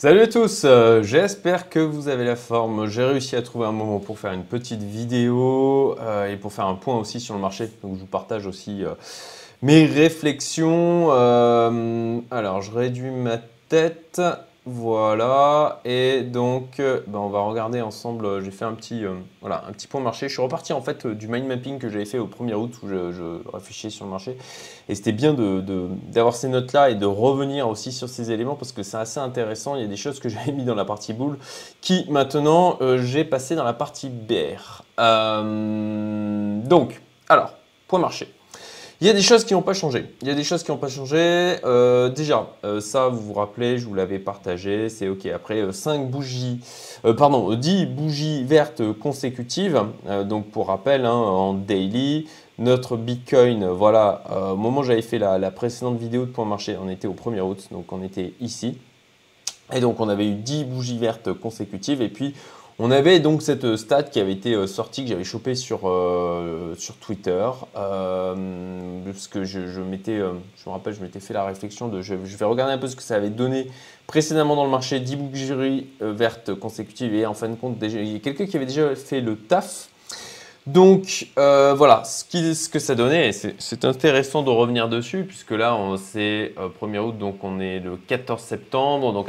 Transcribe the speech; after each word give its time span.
Salut 0.00 0.20
à 0.20 0.28
tous, 0.28 0.62
euh, 0.64 1.02
j'espère 1.02 1.68
que 1.68 1.80
vous 1.80 2.06
avez 2.06 2.24
la 2.24 2.36
forme. 2.36 2.86
J'ai 2.86 3.02
réussi 3.02 3.34
à 3.34 3.42
trouver 3.42 3.66
un 3.66 3.72
moment 3.72 3.98
pour 3.98 4.20
faire 4.20 4.32
une 4.32 4.44
petite 4.44 4.80
vidéo 4.80 5.96
euh, 6.00 6.32
et 6.32 6.36
pour 6.36 6.52
faire 6.52 6.66
un 6.66 6.76
point 6.76 6.96
aussi 6.96 7.18
sur 7.18 7.34
le 7.34 7.40
marché. 7.40 7.68
Donc 7.82 7.96
je 7.96 8.00
vous 8.02 8.06
partage 8.06 8.46
aussi 8.46 8.84
euh, 8.84 8.94
mes 9.60 9.86
réflexions. 9.86 11.10
alors 11.10 12.62
je 12.62 12.70
réduis 12.70 13.10
ma 13.10 13.38
tête. 13.68 14.22
Voilà, 14.70 15.80
et 15.86 16.20
donc 16.20 16.78
euh, 16.78 17.00
ben, 17.06 17.20
on 17.20 17.30
va 17.30 17.40
regarder 17.40 17.80
ensemble, 17.80 18.26
euh, 18.26 18.42
j'ai 18.42 18.50
fait 18.50 18.66
un 18.66 18.74
petit, 18.74 19.02
euh, 19.02 19.14
voilà, 19.40 19.64
point 19.88 20.02
marché. 20.02 20.28
Je 20.28 20.34
suis 20.34 20.42
reparti 20.42 20.74
en 20.74 20.82
fait 20.82 21.06
du 21.06 21.26
mind 21.26 21.46
mapping 21.46 21.78
que 21.78 21.88
j'avais 21.88 22.04
fait 22.04 22.18
au 22.18 22.26
1er 22.26 22.52
août 22.52 22.74
où 22.82 22.88
je, 22.88 23.40
réfléchissais 23.50 23.88
sur 23.88 24.04
le 24.04 24.10
marché. 24.10 24.36
Et 24.90 24.94
c'était 24.94 25.12
bien 25.12 25.32
d'avoir 25.32 26.34
de, 26.34 26.38
ces 26.38 26.50
notes-là 26.50 26.90
et 26.90 26.96
de 26.96 27.06
revenir 27.06 27.66
aussi 27.66 27.92
sur 27.92 28.10
ces 28.10 28.30
éléments 28.30 28.56
parce 28.56 28.72
que 28.72 28.82
c'est 28.82 28.98
assez 28.98 29.18
intéressant. 29.18 29.74
Il 29.74 29.80
y 29.80 29.84
a 29.86 29.88
des 29.88 29.96
choses 29.96 30.20
que 30.20 30.28
j'avais 30.28 30.52
mis 30.52 30.66
dans 30.66 30.74
la 30.74 30.84
partie 30.84 31.14
boule 31.14 31.38
qui 31.80 32.04
maintenant 32.10 32.78
j'ai 32.98 33.24
passé 33.24 33.54
dans 33.54 33.64
la 33.64 33.72
partie 33.72 34.10
BR. 34.10 34.82
donc, 34.98 37.00
alors, 37.30 37.54
point 37.86 38.00
marché. 38.00 38.34
Il 39.00 39.06
y 39.06 39.10
a 39.10 39.12
des 39.12 39.22
choses 39.22 39.44
qui 39.44 39.54
n'ont 39.54 39.62
pas 39.62 39.74
changé. 39.74 40.06
Il 40.22 40.28
y 40.28 40.30
a 40.32 40.34
des 40.34 40.42
choses 40.42 40.64
qui 40.64 40.72
n'ont 40.72 40.76
pas 40.76 40.88
changé. 40.88 41.16
Euh, 41.64 42.08
déjà, 42.08 42.48
euh, 42.64 42.80
ça, 42.80 43.06
vous 43.06 43.20
vous 43.20 43.32
rappelez, 43.32 43.78
je 43.78 43.86
vous 43.86 43.94
l'avais 43.94 44.18
partagé. 44.18 44.88
C'est 44.88 45.08
OK. 45.08 45.24
Après 45.26 45.72
5 45.72 46.00
euh, 46.00 46.04
bougies, 46.04 46.58
pardon, 47.16 47.54
10 47.54 47.86
bougies 47.86 48.42
vertes 48.42 48.92
consécutives. 48.94 49.80
donc, 50.24 50.46
pour 50.46 50.66
rappel, 50.66 51.04
hein, 51.06 51.12
en 51.12 51.54
daily, 51.54 52.26
notre 52.58 52.96
Bitcoin, 52.96 53.68
voilà, 53.68 54.24
au 54.52 54.56
moment 54.56 54.80
où 54.80 54.84
j'avais 54.84 55.02
fait 55.02 55.20
la, 55.20 55.50
précédente 55.52 55.96
vidéo 55.96 56.26
de 56.26 56.32
point 56.32 56.44
marché, 56.44 56.76
on 56.82 56.88
était 56.88 57.06
au 57.06 57.14
1er 57.14 57.40
août. 57.40 57.68
Donc, 57.70 57.92
on 57.92 58.02
était 58.02 58.32
ici. 58.40 58.78
Et 59.72 59.78
donc, 59.78 60.00
on 60.00 60.08
avait 60.08 60.26
eu 60.26 60.34
10 60.34 60.64
bougies 60.64 60.98
vertes 60.98 61.32
consécutives. 61.34 62.02
Et 62.02 62.08
puis, 62.08 62.34
on 62.80 62.92
avait 62.92 63.18
donc 63.18 63.42
cette 63.42 63.76
stat 63.76 64.04
qui 64.04 64.20
avait 64.20 64.32
été 64.32 64.54
euh, 64.54 64.68
sortie, 64.68 65.02
que 65.02 65.08
j'avais 65.10 65.24
chopé 65.24 65.56
sur, 65.56 65.88
euh, 65.88 66.76
Twitter, 67.00 67.48
euh, 67.76 68.34
parce 69.04 69.26
que 69.26 69.42
je, 69.42 69.66
je 69.66 69.80
me 69.80 69.98
rappelle, 70.66 70.94
je 70.94 71.00
m'étais 71.00 71.18
fait 71.18 71.34
la 71.34 71.44
réflexion 71.44 71.88
de, 71.88 72.02
je, 72.02 72.14
vais 72.14 72.44
regarder 72.44 72.72
un 72.72 72.78
peu 72.78 72.86
ce 72.86 72.94
que 72.94 73.02
ça 73.02 73.16
avait 73.16 73.30
donné 73.30 73.66
précédemment 74.06 74.54
dans 74.54 74.64
le 74.64 74.70
marché, 74.70 75.00
10 75.00 75.16
bougies 75.16 75.86
vertes 76.00 76.54
consécutives, 76.54 77.14
et 77.14 77.26
en 77.26 77.34
fin 77.34 77.48
de 77.48 77.56
compte, 77.56 77.78
déjà, 77.78 77.98
il 77.98 78.12
y 78.12 78.16
a 78.16 78.20
quelqu'un 78.20 78.46
qui 78.46 78.56
avait 78.56 78.66
déjà 78.66 78.94
fait 78.94 79.20
le 79.20 79.36
taf. 79.36 79.88
Donc 80.66 81.26
voilà, 81.36 82.04
ce, 82.04 82.68
que 82.68 82.78
ça 82.78 82.94
donnait, 82.94 83.32
c'est 83.32 83.84
intéressant 83.84 84.42
de 84.42 84.50
revenir 84.50 84.88
dessus, 84.88 85.24
puisque 85.24 85.50
là, 85.50 85.76
c'est 85.98 86.54
1er 86.80 86.98
août, 86.98 87.18
donc 87.18 87.42
on 87.42 87.58
est 87.60 87.80
le 87.80 87.96
14 87.96 88.40
septembre, 88.40 89.12
donc 89.12 89.28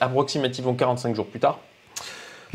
approximativement 0.00 0.74
45 0.74 1.14
jours 1.14 1.26
plus 1.26 1.40
tard. 1.40 1.58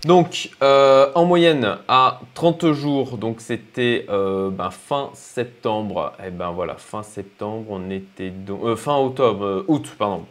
Donc, 0.05 0.49
euh, 0.63 1.11
en 1.13 1.25
moyenne, 1.25 1.77
à 1.87 2.21
30 2.33 2.71
jours, 2.71 3.17
donc 3.17 3.39
c'était 3.39 4.07
euh, 4.09 4.49
ben, 4.49 4.71
fin 4.71 5.11
septembre. 5.13 6.13
Et 6.19 6.23
eh 6.27 6.31
ben 6.31 6.49
voilà, 6.51 6.75
fin 6.75 7.03
septembre, 7.03 7.67
on 7.69 7.91
était 7.91 8.31
donc, 8.31 8.63
euh, 8.63 8.75
fin 8.75 8.97
octobre, 8.97 9.63
août, 9.67 9.93
pardon. 9.99 10.25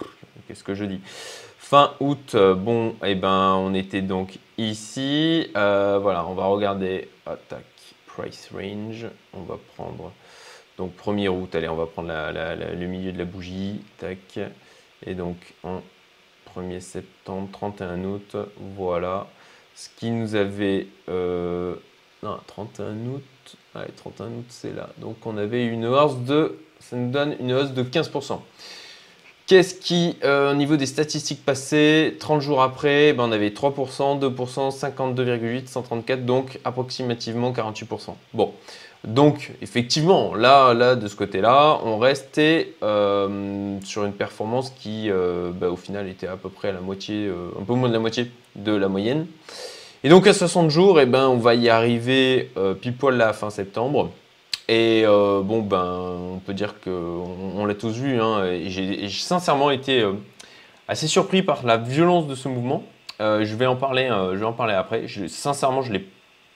Qu'est-ce 0.48 0.64
que 0.64 0.75
je 0.75 0.84
dis? 0.84 1.00
Fin 1.05 1.92
août, 2.00 2.34
bon, 2.34 2.97
et 3.05 3.12
eh 3.12 3.14
ben 3.14 3.55
on 3.55 3.72
était 3.75 4.03
donc 4.03 4.41
ici. 4.58 5.48
voilà, 5.55 6.27
on 6.27 6.34
va 6.34 6.47
regarder, 6.47 7.08
attaque, 7.25 7.94
price 8.06 8.50
range. 8.53 9.06
On 9.33 9.42
va 9.42 9.56
prendre 9.77 10.11
donc 10.78 10.94
1er 10.97 11.28
août. 11.28 11.55
Allez, 11.55 11.69
on 11.69 11.77
va 11.77 11.86
prendre 11.86 12.08
le 12.11 12.86
milieu 12.86 13.12
de 13.12 13.19
la 13.19 13.25
bougie, 13.25 13.83
tac. 13.98 14.41
Et 15.06 15.14
donc 15.14 15.36
en 15.62 15.81
1er 16.56 16.81
septembre, 16.81 17.48
31 17.53 18.03
août, 18.03 18.36
voilà 18.77 19.28
ce 19.75 19.89
qui 19.97 20.11
nous 20.11 20.35
avait... 20.35 20.87
Euh, 21.09 21.75
non, 22.23 22.39
31 22.47 22.97
août, 23.07 23.23
ouais, 23.75 23.89
31 23.97 24.27
août 24.27 24.44
c'est 24.49 24.75
là. 24.75 24.91
Donc 24.99 25.17
on 25.27 25.37
avait 25.37 25.67
une 25.67 25.87
hausse 25.87 26.19
de... 26.19 26.59
Ça 26.81 26.97
nous 26.97 27.11
donne 27.11 27.37
une 27.41 27.53
hausse 27.53 27.72
de 27.72 27.83
15%. 27.83 28.41
Qu'est-ce 29.50 29.75
qui, 29.75 30.17
euh, 30.22 30.53
au 30.53 30.55
niveau 30.55 30.77
des 30.77 30.87
statistiques 30.87 31.44
passées, 31.44 32.17
30 32.21 32.41
jours 32.41 32.62
après, 32.62 33.12
ben 33.12 33.25
on 33.25 33.33
avait 33.33 33.49
3%, 33.49 34.21
2%, 34.21 34.71
52,8, 34.71 35.67
134, 35.67 36.25
donc 36.25 36.61
approximativement 36.65 37.50
48%. 37.50 38.15
Bon, 38.33 38.55
donc 39.05 39.53
effectivement, 39.62 40.34
là, 40.34 40.75
là 40.75 40.94
de 40.94 41.09
ce 41.09 41.16
côté-là, 41.16 41.81
on 41.84 41.99
restait 41.99 42.75
euh, 42.83 43.78
sur 43.84 44.05
une 44.05 44.12
performance 44.12 44.71
qui, 44.71 45.11
ben, 45.11 45.69
au 45.69 45.77
final, 45.77 46.09
était 46.09 46.27
à 46.27 46.37
peu 46.37 46.49
près 46.49 46.69
à 46.69 46.72
la 46.72 46.81
moitié, 46.81 47.31
un 47.59 47.65
peu 47.65 47.75
moins 47.75 47.88
de 47.88 47.94
la 47.94 48.00
moitié 48.00 48.31
de 48.56 48.72
la 48.72 48.88
moyenne. 48.88 49.27
Et 50.03 50.09
donc 50.09 50.27
à 50.27 50.33
60 50.33 50.71
jours, 50.71 50.99
eh 50.99 51.05
ben, 51.05 51.28
on 51.28 51.37
va 51.37 51.55
y 51.55 51.69
arriver 51.69 52.50
euh, 52.56 52.72
pile 52.72 52.94
poil 52.94 53.16
là 53.16 53.34
fin 53.34 53.50
septembre. 53.50 54.11
Et 54.66 55.03
euh, 55.05 55.43
bon, 55.43 55.61
ben, 55.61 55.84
on 56.37 56.38
peut 56.38 56.55
dire 56.55 56.81
qu'on 56.81 57.37
on, 57.56 57.67
l'a 57.67 57.75
tous 57.75 57.93
vu. 57.99 58.19
Hein, 58.21 58.47
et 58.47 58.71
j'ai 58.71 59.09
sincèrement 59.11 59.71
été 59.71 60.00
euh, 60.00 60.12
assez 60.88 61.06
surpris 61.06 61.43
par 61.43 61.67
la 61.67 61.77
violence 61.77 62.27
de 62.27 62.34
ce 62.34 62.49
mouvement. 62.49 62.82
je, 63.19 63.55
vais 63.55 63.67
en 63.67 63.77
parler, 63.77 64.09
je 64.32 64.38
vais 64.38 64.47
en 64.47 64.55
parler 64.55 64.72
après. 64.72 65.06
sincèrement, 65.28 65.82
je 65.82 65.93
l'ai 65.93 66.06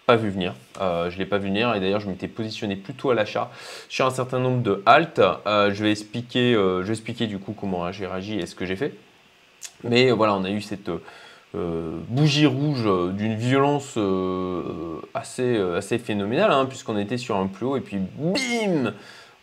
pas 0.06 0.16
vu 0.16 0.30
venir. 0.30 0.54
je 0.78 1.14
ne 1.14 1.18
l'ai 1.18 1.26
pas 1.26 1.38
vu 1.38 1.48
venir. 1.48 1.74
Et 1.74 1.80
d'ailleurs, 1.80 2.00
je 2.00 2.08
m'étais 2.08 2.28
positionné 2.28 2.76
plutôt 2.76 3.10
à 3.10 3.14
l'achat 3.14 3.50
sur 3.88 4.06
un 4.06 4.10
certain 4.10 4.38
nombre 4.38 4.62
de 4.62 4.82
halts. 4.86 5.20
je, 5.46 5.82
vais 5.82 5.90
expliquer, 5.90 6.52
je 6.54 6.82
vais 6.82 6.92
expliquer 6.92 7.26
du 7.26 7.38
coup 7.38 7.54
comment 7.58 7.90
j'ai 7.92 8.06
réagi 8.06 8.38
et 8.38 8.46
ce 8.46 8.54
que 8.54 8.66
j'ai 8.66 8.76
fait. 8.76 8.94
Mais 9.82 10.10
voilà, 10.10 10.34
on 10.34 10.44
a 10.44 10.50
eu 10.50 10.60
cette 10.60 10.90
euh, 11.54 11.98
bougie 12.08 12.46
rouge 12.46 12.82
euh, 12.84 13.12
d'une 13.12 13.36
violence 13.36 13.94
euh, 13.96 15.00
assez, 15.14 15.56
assez 15.56 15.98
phénoménale, 15.98 16.50
hein, 16.50 16.66
puisqu'on 16.66 16.98
était 16.98 17.16
sur 17.16 17.36
un 17.36 17.46
plus 17.46 17.64
haut, 17.64 17.76
et 17.76 17.80
puis 17.80 17.98
bim 17.98 18.92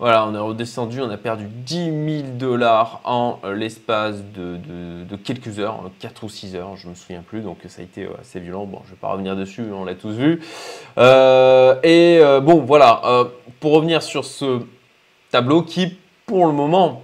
voilà, 0.02 0.26
on 0.26 0.34
est 0.34 0.40
redescendu, 0.40 1.00
on 1.00 1.12
a 1.12 1.18
perdu 1.18 1.46
10 1.48 2.24
000 2.24 2.28
dollars 2.34 3.02
en 3.04 3.40
l'espace 3.54 4.24
de, 4.36 5.16
quelques 5.24 5.60
heures, 5.60 5.92
4 6.00 6.24
ou 6.24 6.30
6 6.30 6.56
heures, 6.56 6.76
je 6.76 6.88
ne 6.88 6.90
me 6.90 6.96
souviens 6.96 7.22
plus, 7.22 7.42
donc 7.42 7.60
ça 7.68 7.82
a 7.82 7.86
été 7.86 8.10
assez 8.20 8.40
violent. 8.40 8.66
Bon, 8.66 8.80
je 8.86 8.90
ne 8.90 8.96
vais 8.96 9.00
pas 9.00 9.10
revenir 9.10 9.36
dessus, 9.36 9.64
on 9.72 9.86
l'a 9.86 9.94
tous 9.94 10.14
vu. 10.14 10.42
et 10.98 12.20
bon, 12.42 12.62
voilà, 12.66 13.28
pour 13.60 13.74
revenir 13.74 14.02
sur 14.02 14.26
ce 14.26 14.62
tableau 15.30 15.62
qui, 15.62 16.00
pour 16.26 16.48
le 16.48 16.54
moment, 16.54 17.04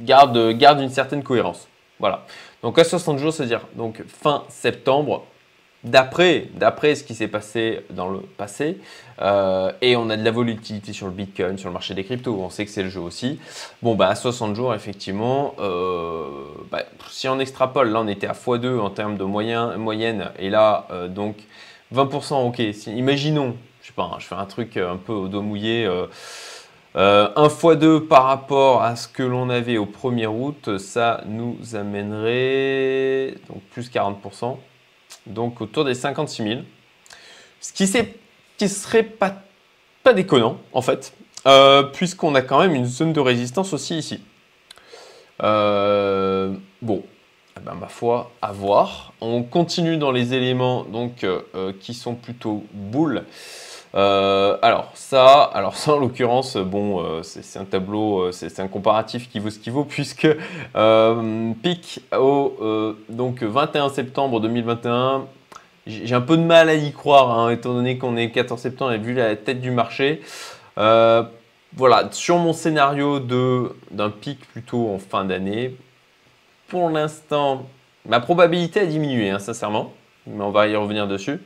garde, 0.00 0.52
garde 0.56 0.80
une 0.80 0.88
certaine 0.88 1.22
cohérence. 1.22 1.68
Voilà. 2.00 2.24
Donc 2.62 2.78
à 2.78 2.84
60 2.84 3.18
jours, 3.18 3.34
c'est-à-dire 3.34 3.66
fin 4.08 4.44
septembre, 4.48 5.26
d'après 5.84 6.48
ce 6.94 7.04
qui 7.04 7.14
s'est 7.14 7.28
passé 7.28 7.84
dans 7.90 8.08
le 8.08 8.20
passé, 8.20 8.78
euh, 9.20 9.72
et 9.80 9.96
on 9.96 10.10
a 10.10 10.16
de 10.16 10.24
la 10.24 10.30
volatilité 10.30 10.92
sur 10.92 11.06
le 11.06 11.12
Bitcoin, 11.12 11.58
sur 11.58 11.68
le 11.68 11.72
marché 11.72 11.94
des 11.94 12.04
cryptos, 12.04 12.36
on 12.38 12.50
sait 12.50 12.64
que 12.64 12.70
c'est 12.70 12.82
le 12.82 12.88
jeu 12.88 13.00
aussi. 13.00 13.38
Bon, 13.82 13.94
bah 13.94 14.08
à 14.08 14.14
60 14.14 14.54
jours, 14.56 14.74
effectivement, 14.74 15.54
euh, 15.60 16.26
bah, 16.70 16.82
si 17.10 17.28
on 17.28 17.38
extrapole, 17.38 17.90
là 17.90 18.00
on 18.00 18.08
était 18.08 18.26
à 18.26 18.32
x2 18.32 18.78
en 18.78 18.90
termes 18.90 19.16
de 19.16 19.24
moyen, 19.24 19.76
moyenne, 19.76 20.30
et 20.38 20.50
là, 20.50 20.86
euh, 20.90 21.08
donc 21.08 21.36
20%, 21.94 22.46
ok, 22.46 22.58
imaginons, 22.88 23.56
je 23.82 23.88
sais 23.88 23.92
pas, 23.92 24.10
hein, 24.12 24.16
je 24.18 24.26
fais 24.26 24.34
un 24.34 24.46
truc 24.46 24.76
un 24.76 24.96
peu 24.96 25.12
au 25.12 25.28
dos 25.28 25.42
mouillé. 25.42 25.86
Euh, 25.86 27.28
1 27.36 27.46
x 27.46 27.76
2 27.76 28.04
par 28.06 28.24
rapport 28.24 28.82
à 28.82 28.96
ce 28.96 29.06
que 29.06 29.22
l'on 29.22 29.50
avait 29.50 29.78
au 29.78 29.86
1er 29.86 30.26
août, 30.26 30.78
ça 30.78 31.22
nous 31.26 31.56
amènerait 31.74 33.34
donc 33.48 33.62
plus 33.70 33.88
40%, 33.90 34.56
donc 35.28 35.60
autour 35.60 35.84
des 35.84 35.94
56 35.94 36.42
000. 36.42 36.60
Ce 37.60 37.72
qui, 37.72 37.86
serait 38.68 39.02
pas, 39.02 39.42
pas 40.02 40.14
déconnant 40.14 40.58
en 40.72 40.82
fait, 40.82 41.12
euh, 41.46 41.82
puisqu'on 41.82 42.34
a 42.34 42.42
quand 42.42 42.60
même 42.60 42.74
une 42.74 42.86
zone 42.86 43.12
de 43.12 43.20
résistance 43.20 43.72
aussi 43.72 43.98
ici. 43.98 44.20
Euh, 45.42 46.54
bon, 46.82 47.02
eh 47.56 47.60
ben, 47.60 47.74
ma 47.74 47.88
foi, 47.88 48.30
à 48.42 48.52
voir. 48.52 49.12
On 49.20 49.42
continue 49.42 49.96
dans 49.96 50.10
les 50.10 50.34
éléments 50.34 50.84
donc, 50.84 51.24
euh, 51.24 51.72
qui 51.80 51.94
sont 51.94 52.14
plutôt 52.14 52.64
boules. 52.72 53.24
Euh, 53.94 54.58
alors 54.60 54.90
ça, 54.94 55.42
alors 55.42 55.76
ça 55.76 55.94
en 55.94 55.98
l'occurrence, 55.98 56.56
bon, 56.56 57.02
euh, 57.02 57.22
c'est 57.22 57.58
un 57.58 57.64
tableau, 57.64 58.20
euh, 58.20 58.32
c'est 58.32 58.60
un 58.60 58.68
comparatif 58.68 59.30
qui 59.30 59.38
vaut 59.38 59.50
ce 59.50 59.58
qu'il 59.58 59.72
vaut 59.72 59.84
puisque 59.88 60.28
pic 61.62 62.00
au 62.16 62.94
donc 63.08 63.42
21 63.42 63.88
septembre 63.88 64.40
2021. 64.40 65.26
J'ai 65.86 66.14
un 66.14 66.20
peu 66.20 66.36
de 66.36 66.42
mal 66.42 66.68
à 66.68 66.74
y 66.74 66.92
croire, 66.92 67.30
hein, 67.30 67.50
étant 67.50 67.72
donné 67.72 67.96
qu'on 67.96 68.16
est 68.16 68.30
14 68.30 68.60
septembre 68.60 68.92
et 68.92 68.98
vu 68.98 69.14
la 69.14 69.36
tête 69.36 69.60
du 69.60 69.70
marché. 69.70 70.20
voilà, 70.76 72.08
sur 72.12 72.36
mon 72.36 72.52
scénario 72.52 73.20
d'un 73.20 74.10
pic 74.10 74.40
plutôt 74.52 74.90
en 74.90 74.98
fin 74.98 75.24
d'année, 75.24 75.76
pour 76.68 76.90
l'instant, 76.90 77.66
ma 78.06 78.20
probabilité 78.20 78.80
a 78.80 78.86
diminué, 78.86 79.30
hein, 79.30 79.38
sincèrement, 79.38 79.94
mais 80.26 80.44
on 80.44 80.50
va 80.50 80.68
y 80.68 80.76
revenir 80.76 81.06
dessus. 81.06 81.40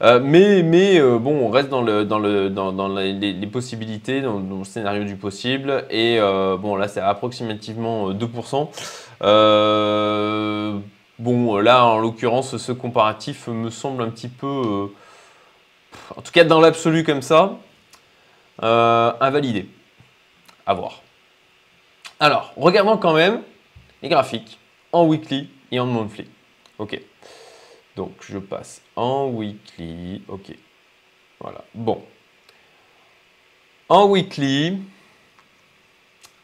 Mais 0.00 0.62
mais 0.62 1.00
bon, 1.00 1.46
on 1.46 1.50
reste 1.50 1.68
dans, 1.68 1.82
le, 1.82 2.04
dans, 2.04 2.18
le, 2.18 2.50
dans, 2.50 2.88
les, 2.88 3.46
possibilités, 3.46 4.20
dans, 4.20 4.38
le 4.38 4.64
scénario 4.64 5.04
du 5.04 5.16
possible. 5.16 5.84
Et 5.90 6.18
bon, 6.20 6.76
là, 6.76 6.88
c'est 6.88 7.00
approximativement 7.00 8.12
2%. 8.12 8.68
bon, 11.18 11.58
là, 11.58 11.84
en 11.84 11.98
l'occurrence, 11.98 12.56
ce 12.56 12.72
comparatif 12.72 13.48
me 13.48 13.70
semble 13.70 14.02
un 14.02 14.10
petit 14.10 14.28
peu, 14.28 14.90
en 16.16 16.22
tout 16.22 16.32
cas 16.32 16.44
dans 16.44 16.60
l'absolu 16.60 17.04
comme 17.04 17.22
ça, 17.22 17.58
invalidé. 18.60 19.68
À 20.66 20.74
voir. 20.74 21.02
Alors, 22.20 22.52
regardons 22.56 22.96
quand 22.98 23.14
même 23.14 23.42
les 24.00 24.08
graphiques 24.08 24.58
en 24.92 25.06
weekly 25.06 25.48
et 25.72 25.80
en 25.80 25.86
monthly. 25.86 26.26
Ok. 26.78 27.00
Donc, 27.96 28.12
je 28.20 28.38
passe 28.38 28.82
en 28.96 29.28
weekly. 29.28 30.22
Ok. 30.28 30.56
Voilà. 31.40 31.64
Bon. 31.74 32.02
En 33.88 34.08
weekly, 34.08 34.78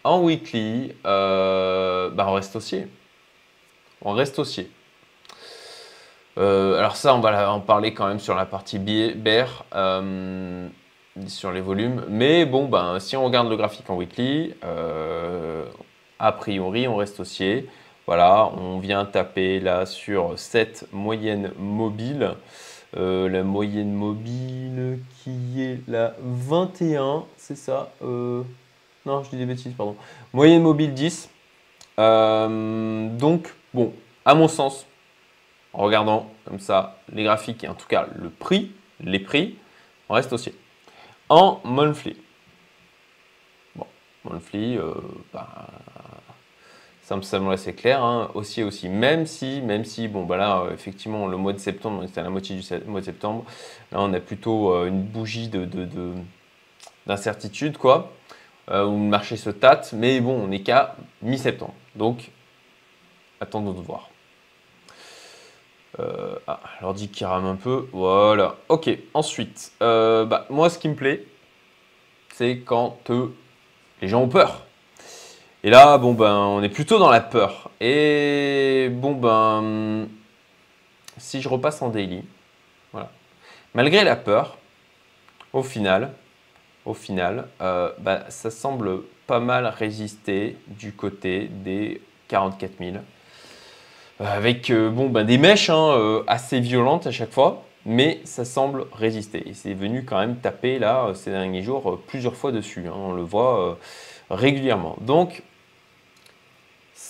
en 0.05 0.23
weekly, 0.23 0.95
euh, 1.07 2.11
bah, 2.11 2.27
on 2.29 2.35
reste 2.35 2.55
haussier. 2.57 2.89
On 4.03 4.13
reste 4.13 4.39
haussier. 4.39 4.71
Euh, 6.37 6.79
alors 6.79 6.97
ça, 6.97 7.15
on 7.15 7.21
va 7.21 7.51
en 7.51 7.61
parler 7.61 7.95
quand 7.95 8.07
même 8.07 8.21
sur 8.21 8.35
la 8.35 8.45
partie 8.45 8.79
bear. 8.79 9.65
Euh, 9.75 10.69
sur 11.27 11.51
les 11.51 11.61
volumes. 11.61 12.05
Mais 12.09 12.45
bon, 12.45 12.69
ben, 12.69 13.01
si 13.01 13.17
on 13.17 13.25
regarde 13.25 13.49
le 13.49 13.57
graphique 13.57 13.89
en 13.91 13.97
weekly, 13.97 14.55
a 16.19 16.33
priori, 16.33 16.87
on 16.87 16.97
reste 16.97 17.19
haussier. 17.19 17.69
Voilà, 18.09 18.51
on 18.57 18.79
vient 18.79 19.05
taper 19.05 19.61
là 19.61 19.85
sur 19.85 20.39
cette 20.39 20.91
moyenne 20.95 21.53
mobile. 21.59 22.37
Euh, 22.97 23.29
la 23.29 23.43
moyenne 23.43 23.93
mobile 23.93 25.01
qui 25.19 25.61
est 25.61 25.87
la 25.87 26.15
21, 26.23 27.27
c'est 27.37 27.55
ça 27.55 27.93
euh, 28.03 28.43
Non, 29.05 29.23
je 29.25 29.29
dis 29.29 29.37
des 29.37 29.45
bêtises, 29.45 29.75
pardon. 29.75 29.95
Moyenne 30.33 30.63
mobile 30.63 30.95
10. 30.95 31.29
donc, 31.99 33.53
bon, 33.75 33.93
à 34.25 34.35
mon 34.35 34.49
sens, 34.49 34.87
en 35.75 35.83
regardant 35.83 36.31
comme 36.47 36.61
ça 36.61 36.97
les 37.13 37.25
graphiques 37.25 37.63
et 37.63 37.69
en 37.69 37.75
tout 37.75 37.89
cas 37.89 38.09
le 38.17 38.31
prix, 38.31 38.73
les 39.01 39.19
prix, 39.19 39.59
on 40.09 40.15
reste 40.15 40.33
haussier 40.33 40.55
en 41.29 41.61
monthly. 41.63 42.17
Bon, 43.77 43.87
monthly, 44.25 44.79
euh, 44.79 44.95
bah, 45.31 45.67
ça 47.09 47.17
me 47.17 47.23
semble 47.23 47.51
assez 47.51 47.73
clair, 47.73 48.05
hein. 48.05 48.31
aussi 48.35 48.63
aussi, 48.63 48.91
même 48.91 49.25
si, 49.25 49.63
même 49.63 49.87
si, 49.87 50.09
bon, 50.09 50.27
bah 50.27 50.37
là, 50.37 50.61
euh, 50.61 50.75
effectivement, 50.75 51.27
le 51.27 51.39
mois 51.39 51.55
de 51.55 51.59
septembre, 51.59 52.03
c'était 52.07 52.21
à 52.21 52.25
la 52.25 52.29
moitié 52.29 52.55
du 52.55 52.63
mois 52.87 53.01
de 53.01 53.07
septembre, 53.07 53.47
là, 53.93 54.03
on 54.03 54.13
a 54.13 54.21
plutôt 54.21 54.75
euh, 54.75 54.89
une 54.89 55.05
bougie 55.05 55.49
de, 55.49 55.67
d'incertitude, 57.07 57.79
quoi, 57.79 58.13
où 58.71 58.73
le 58.75 59.09
marché 59.09 59.39
se 59.39 59.49
tâte, 59.49 59.95
mais 59.97 60.21
bon, 60.21 60.39
on 60.39 60.49
n'est 60.49 60.61
qu'à 60.61 60.97
mi-septembre, 61.23 61.73
donc, 61.97 62.31
attendons 63.41 63.73
de 63.73 63.81
voir. 63.81 64.11
Euh, 66.01 66.37
ah, 66.47 66.61
l'ordi 66.83 67.09
qui 67.09 67.25
rame 67.25 67.47
un 67.47 67.57
peu. 67.57 67.89
Voilà. 67.93 68.57
Ok. 68.69 68.91
Ensuite, 69.15 69.73
euh, 69.81 70.27
bah, 70.27 70.45
moi, 70.51 70.69
ce 70.69 70.79
qui 70.79 70.91
me 70.91 70.95
plaît, 70.95 71.25
c'est 72.35 72.59
quand 72.59 72.99
euh, 73.09 73.29
les 74.03 74.09
gens 74.09 74.21
ont 74.21 74.29
peur. 74.29 74.68
Et 75.65 75.71
là, 75.71 75.99
bon, 75.99 76.15
ben, 76.15 76.35
on 76.35 76.63
est 76.63 76.69
plutôt 76.69 76.99
dans 76.99 77.11
la 77.11 77.21
peur. 77.21 77.71
Et 77.81 78.89
bon, 78.93 79.13
ben, 79.13 80.09
si 81.17 81.41
je 81.41 81.49
repasse 81.49 81.83
en 81.83 81.89
daily, 81.89 82.25
voilà. 82.93 83.11
Malgré 83.75 84.05
la 84.05 84.17
peur, 84.17 84.59
au 85.53 85.63
final, 85.63 86.13
au 86.85 86.95
final, 86.95 87.49
bah, 87.59 88.25
ça 88.29 88.51
semble 88.51 89.03
pas 89.27 89.41
mal 89.41 89.67
résister 89.67 90.57
du 90.69 90.93
côté 90.93 91.49
des 91.49 92.01
44 92.29 92.73
000. 92.79 92.97
Euh, 94.21 94.25
avec 94.25 94.71
euh, 94.71 94.91
bon, 94.91 95.09
ben, 95.09 95.25
des 95.25 95.39
mèches 95.39 95.71
hein, 95.71 95.91
euh, 95.91 96.23
assez 96.27 96.61
violentes 96.61 97.07
à 97.07 97.11
chaque 97.11 97.31
fois, 97.31 97.65
mais 97.85 98.21
ça 98.25 98.45
semble 98.45 98.87
résister. 98.93 99.49
Et 99.49 99.55
c'est 99.55 99.75
venu 99.75 100.05
quand 100.05 100.19
même 100.19 100.37
taper 100.37 100.79
là 100.79 101.13
ces 101.15 101.31
derniers 101.31 101.63
jours 101.63 102.01
plusieurs 102.07 102.35
fois 102.35 102.53
dessus. 102.53 102.87
Hein. 102.89 102.95
on 102.97 103.13
le 103.13 103.23
voit 103.23 103.79
régulièrement. 104.31 104.97
Donc 105.01 105.43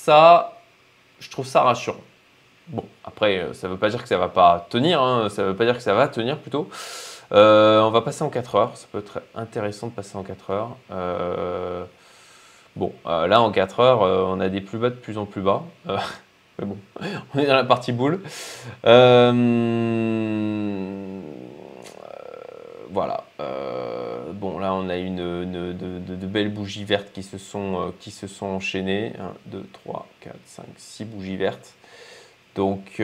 je 0.08 1.30
trouve 1.30 1.46
ça 1.46 1.62
rassurant. 1.62 2.00
Bon, 2.68 2.84
après, 3.04 3.48
ça 3.54 3.66
ne 3.66 3.72
veut 3.72 3.78
pas 3.78 3.88
dire 3.88 4.02
que 4.02 4.08
ça 4.08 4.18
va 4.18 4.28
pas 4.28 4.66
tenir, 4.68 5.00
hein. 5.00 5.28
ça 5.30 5.42
ne 5.42 5.48
veut 5.48 5.56
pas 5.56 5.64
dire 5.64 5.76
que 5.76 5.82
ça 5.82 5.94
va 5.94 6.08
tenir 6.08 6.38
plutôt. 6.38 6.68
on 7.30 7.90
va 7.90 8.00
passer 8.02 8.22
en 8.22 8.30
4 8.30 8.54
heures, 8.56 8.76
ça 8.76 8.86
peut 8.92 8.98
être 8.98 9.22
intéressant 9.34 9.88
de 9.88 9.92
passer 9.92 10.16
en 10.16 10.22
4 10.22 10.50
heures. 10.50 10.76
bon, 12.76 12.92
là 13.04 13.40
en 13.40 13.50
4 13.50 13.80
heures, 13.80 14.00
on 14.00 14.40
a 14.40 14.48
des 14.48 14.60
plus 14.60 14.78
bas 14.78 14.90
de 14.90 14.96
plus 14.96 15.18
en 15.18 15.24
plus 15.26 15.42
bas. 15.42 15.62
Mais 16.58 16.66
bon, 16.66 16.76
on 17.34 17.38
est 17.38 17.46
dans 17.46 17.54
la 17.54 17.64
partie 17.64 17.92
boule. 17.92 18.20
Euh, 18.84 19.32
voilà. 22.90 23.24
Euh, 24.28 24.32
bon, 24.32 24.58
là, 24.58 24.74
on 24.74 24.88
a 24.88 24.96
une, 24.96 25.16
de, 25.16 26.26
belles 26.26 26.52
bougies 26.52 26.84
vertes 26.84 27.12
qui 27.12 27.22
se 27.22 27.38
sont, 27.38 27.80
euh, 27.80 27.90
qui 28.00 28.10
se 28.10 28.26
sont 28.26 28.46
enchaînées. 28.46 29.12
1, 29.18 29.34
2, 29.46 29.66
3, 29.84 30.06
4, 30.20 30.36
5, 30.44 30.66
6 30.76 31.04
bougies 31.04 31.36
vertes. 31.36 31.74
Donc, 32.54 33.00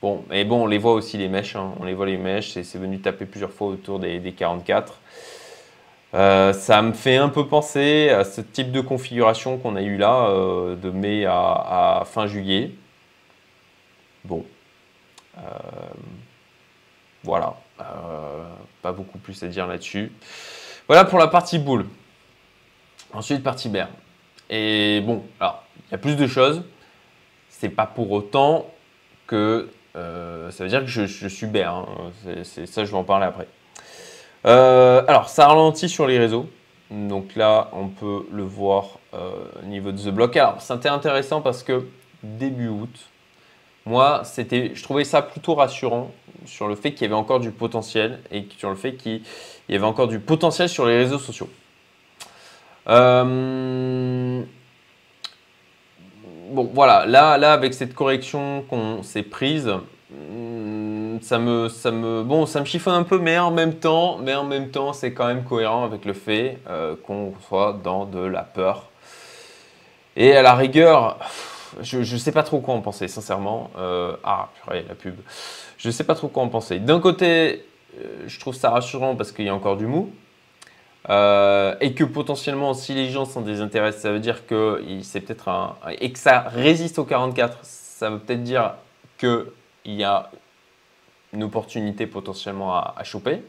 bon, 0.00 0.24
mais 0.28 0.44
bon, 0.44 0.62
on 0.62 0.66
les 0.66 0.78
voit 0.78 0.92
aussi 0.92 1.18
les 1.18 1.28
mèches. 1.28 1.56
Hein. 1.56 1.72
On 1.80 1.84
les 1.84 1.94
voit 1.94 2.06
les 2.06 2.16
mèches. 2.16 2.52
C'est 2.62 2.78
venu 2.78 3.00
taper 3.00 3.26
plusieurs 3.26 3.52
fois 3.52 3.68
autour 3.68 3.98
des, 3.98 4.20
des 4.20 4.32
44. 4.32 5.00
Euh, 6.14 6.52
ça 6.54 6.80
me 6.82 6.92
fait 6.92 7.16
un 7.16 7.28
peu 7.28 7.46
penser 7.46 8.08
à 8.10 8.24
ce 8.24 8.40
type 8.40 8.72
de 8.72 8.80
configuration 8.80 9.58
qu'on 9.58 9.76
a 9.76 9.82
eu 9.82 9.96
là, 9.98 10.28
euh, 10.30 10.74
de 10.74 10.90
mai 10.90 11.26
à, 11.26 12.02
fin 12.06 12.26
juillet. 12.26 12.70
Bon. 14.24 14.44
Euh, 15.38 15.40
voilà. 17.24 17.56
Pas 18.82 18.92
beaucoup 18.92 19.18
plus 19.18 19.42
à 19.42 19.46
dire 19.46 19.66
là-dessus. 19.66 20.12
Voilà 20.86 21.04
pour 21.04 21.18
la 21.18 21.28
partie 21.28 21.58
boule. 21.58 21.86
Ensuite, 23.12 23.42
partie 23.42 23.68
bear. 23.68 23.88
Et 24.50 25.02
bon, 25.04 25.24
alors, 25.40 25.64
il 25.88 25.92
y 25.92 25.94
a 25.94 25.98
plus 25.98 26.16
de 26.16 26.26
choses. 26.26 26.62
C'est 27.48 27.68
pas 27.68 27.86
pour 27.86 28.10
autant 28.12 28.66
que 29.26 29.68
ça 29.94 30.64
veut 30.64 30.68
dire 30.68 30.80
que 30.80 30.86
je, 30.86 31.28
suis 31.28 31.46
bear. 31.46 31.74
Hein. 31.74 32.12
Ça, 32.42 32.84
je 32.84 32.90
vais 32.90 32.96
en 32.96 33.04
parler 33.04 33.26
après. 33.26 33.48
Euh, 34.46 35.02
alors, 35.08 35.28
ça 35.28 35.46
ralentit 35.46 35.88
sur 35.88 36.06
les 36.06 36.18
réseaux. 36.18 36.48
Donc 36.90 37.36
là, 37.36 37.68
on 37.72 37.88
peut 37.88 38.26
le 38.32 38.42
voir 38.42 38.98
euh, 39.14 39.30
au 39.62 39.66
niveau 39.66 39.92
de 39.92 39.98
The 39.98 40.08
Block. 40.08 40.36
Alors, 40.36 40.60
c'était 40.60 40.88
intéressant 40.88 41.40
parce 41.40 41.62
que 41.62 41.86
début 42.22 42.68
août, 42.68 43.10
moi, 43.88 44.20
c'était, 44.24 44.72
je 44.74 44.82
trouvais 44.82 45.04
ça 45.04 45.22
plutôt 45.22 45.54
rassurant 45.54 46.10
sur 46.44 46.68
le 46.68 46.74
fait 46.74 46.92
qu'il 46.92 47.02
y 47.02 47.04
avait 47.06 47.14
encore 47.14 47.40
du 47.40 47.50
potentiel 47.50 48.20
et 48.30 48.46
sur 48.58 48.68
le 48.68 48.76
fait 48.76 48.94
qu'il 48.96 49.22
y 49.70 49.74
avait 49.74 49.84
encore 49.84 50.08
du 50.08 50.20
potentiel 50.20 50.68
sur 50.68 50.84
les 50.84 50.98
réseaux 50.98 51.18
sociaux. 51.18 51.48
Euh, 52.88 54.42
bon, 56.50 56.70
voilà, 56.74 57.06
là, 57.06 57.38
là, 57.38 57.54
avec 57.54 57.72
cette 57.72 57.94
correction 57.94 58.62
qu'on 58.68 59.02
s'est 59.02 59.22
prise, 59.22 59.72
ça 61.22 61.38
me, 61.38 61.68
ça 61.70 61.90
me, 61.90 62.22
bon, 62.22 62.44
ça 62.44 62.60
me 62.60 62.66
chiffonne 62.66 62.94
un 62.94 63.04
peu, 63.04 63.18
mais 63.18 63.38
en 63.38 63.50
même 63.50 63.74
temps, 63.74 64.18
mais 64.18 64.34
en 64.34 64.44
même 64.44 64.70
temps, 64.70 64.92
c'est 64.92 65.14
quand 65.14 65.26
même 65.26 65.44
cohérent 65.44 65.84
avec 65.84 66.04
le 66.04 66.12
fait 66.12 66.58
euh, 66.68 66.94
qu'on 67.06 67.32
soit 67.48 67.80
dans 67.82 68.04
de 68.04 68.20
la 68.20 68.42
peur. 68.42 68.90
Et 70.14 70.36
à 70.36 70.42
la 70.42 70.54
rigueur, 70.54 71.18
je 71.82 71.98
ne 71.98 72.18
sais 72.18 72.32
pas 72.32 72.42
trop 72.42 72.60
quoi 72.60 72.74
en 72.74 72.80
penser, 72.80 73.08
sincèrement. 73.08 73.70
Euh, 73.78 74.16
ah, 74.24 74.50
purée, 74.62 74.84
la 74.88 74.94
pub. 74.94 75.16
Je 75.76 75.88
ne 75.88 75.92
sais 75.92 76.04
pas 76.04 76.14
trop 76.14 76.28
quoi 76.28 76.42
en 76.42 76.48
penser. 76.48 76.78
D'un 76.78 77.00
côté, 77.00 77.64
euh, 77.98 78.24
je 78.26 78.40
trouve 78.40 78.54
ça 78.54 78.70
rassurant 78.70 79.16
parce 79.16 79.32
qu'il 79.32 79.44
y 79.44 79.48
a 79.48 79.54
encore 79.54 79.76
du 79.76 79.86
mou. 79.86 80.10
et 81.08 81.94
que 81.94 82.04
potentiellement, 82.04 82.74
si 82.74 82.94
les 82.94 83.08
gens 83.08 83.24
sont 83.24 83.40
désintéressés, 83.40 84.00
ça 84.00 84.12
veut 84.12 84.20
dire 84.20 84.46
que 84.46 84.82
c'est 85.02 85.20
peut-être 85.20 85.48
un. 85.48 85.76
et 86.00 86.12
que 86.12 86.18
ça 86.18 86.40
résiste 86.40 86.98
au 86.98 87.04
44, 87.04 87.58
ça 87.62 88.10
veut 88.10 88.18
peut-être 88.18 88.42
dire 88.42 88.74
qu'il 89.18 89.44
y 89.86 90.04
a 90.04 90.30
une 91.32 91.42
opportunité 91.42 92.06
potentiellement 92.06 92.74
à, 92.74 93.02
choper. 93.04 93.42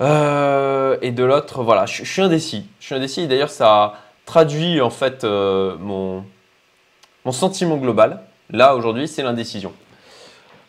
Euh, 0.00 0.96
et 1.02 1.10
de 1.10 1.24
l'autre, 1.24 1.62
voilà, 1.62 1.86
je, 1.86 2.04
suis 2.04 2.22
indécis. 2.22 2.66
Je 2.80 2.86
suis 2.86 2.94
indécis. 2.94 3.26
D'ailleurs, 3.26 3.50
ça 3.50 3.94
traduit 4.26 4.80
en 4.80 4.90
fait 4.90 5.24
euh, 5.24 5.76
mon, 5.78 6.24
mon 7.24 7.32
sentiment 7.32 7.76
global. 7.76 8.22
Là, 8.50 8.74
aujourd'hui, 8.74 9.08
c'est 9.08 9.22
l'indécision. 9.22 9.72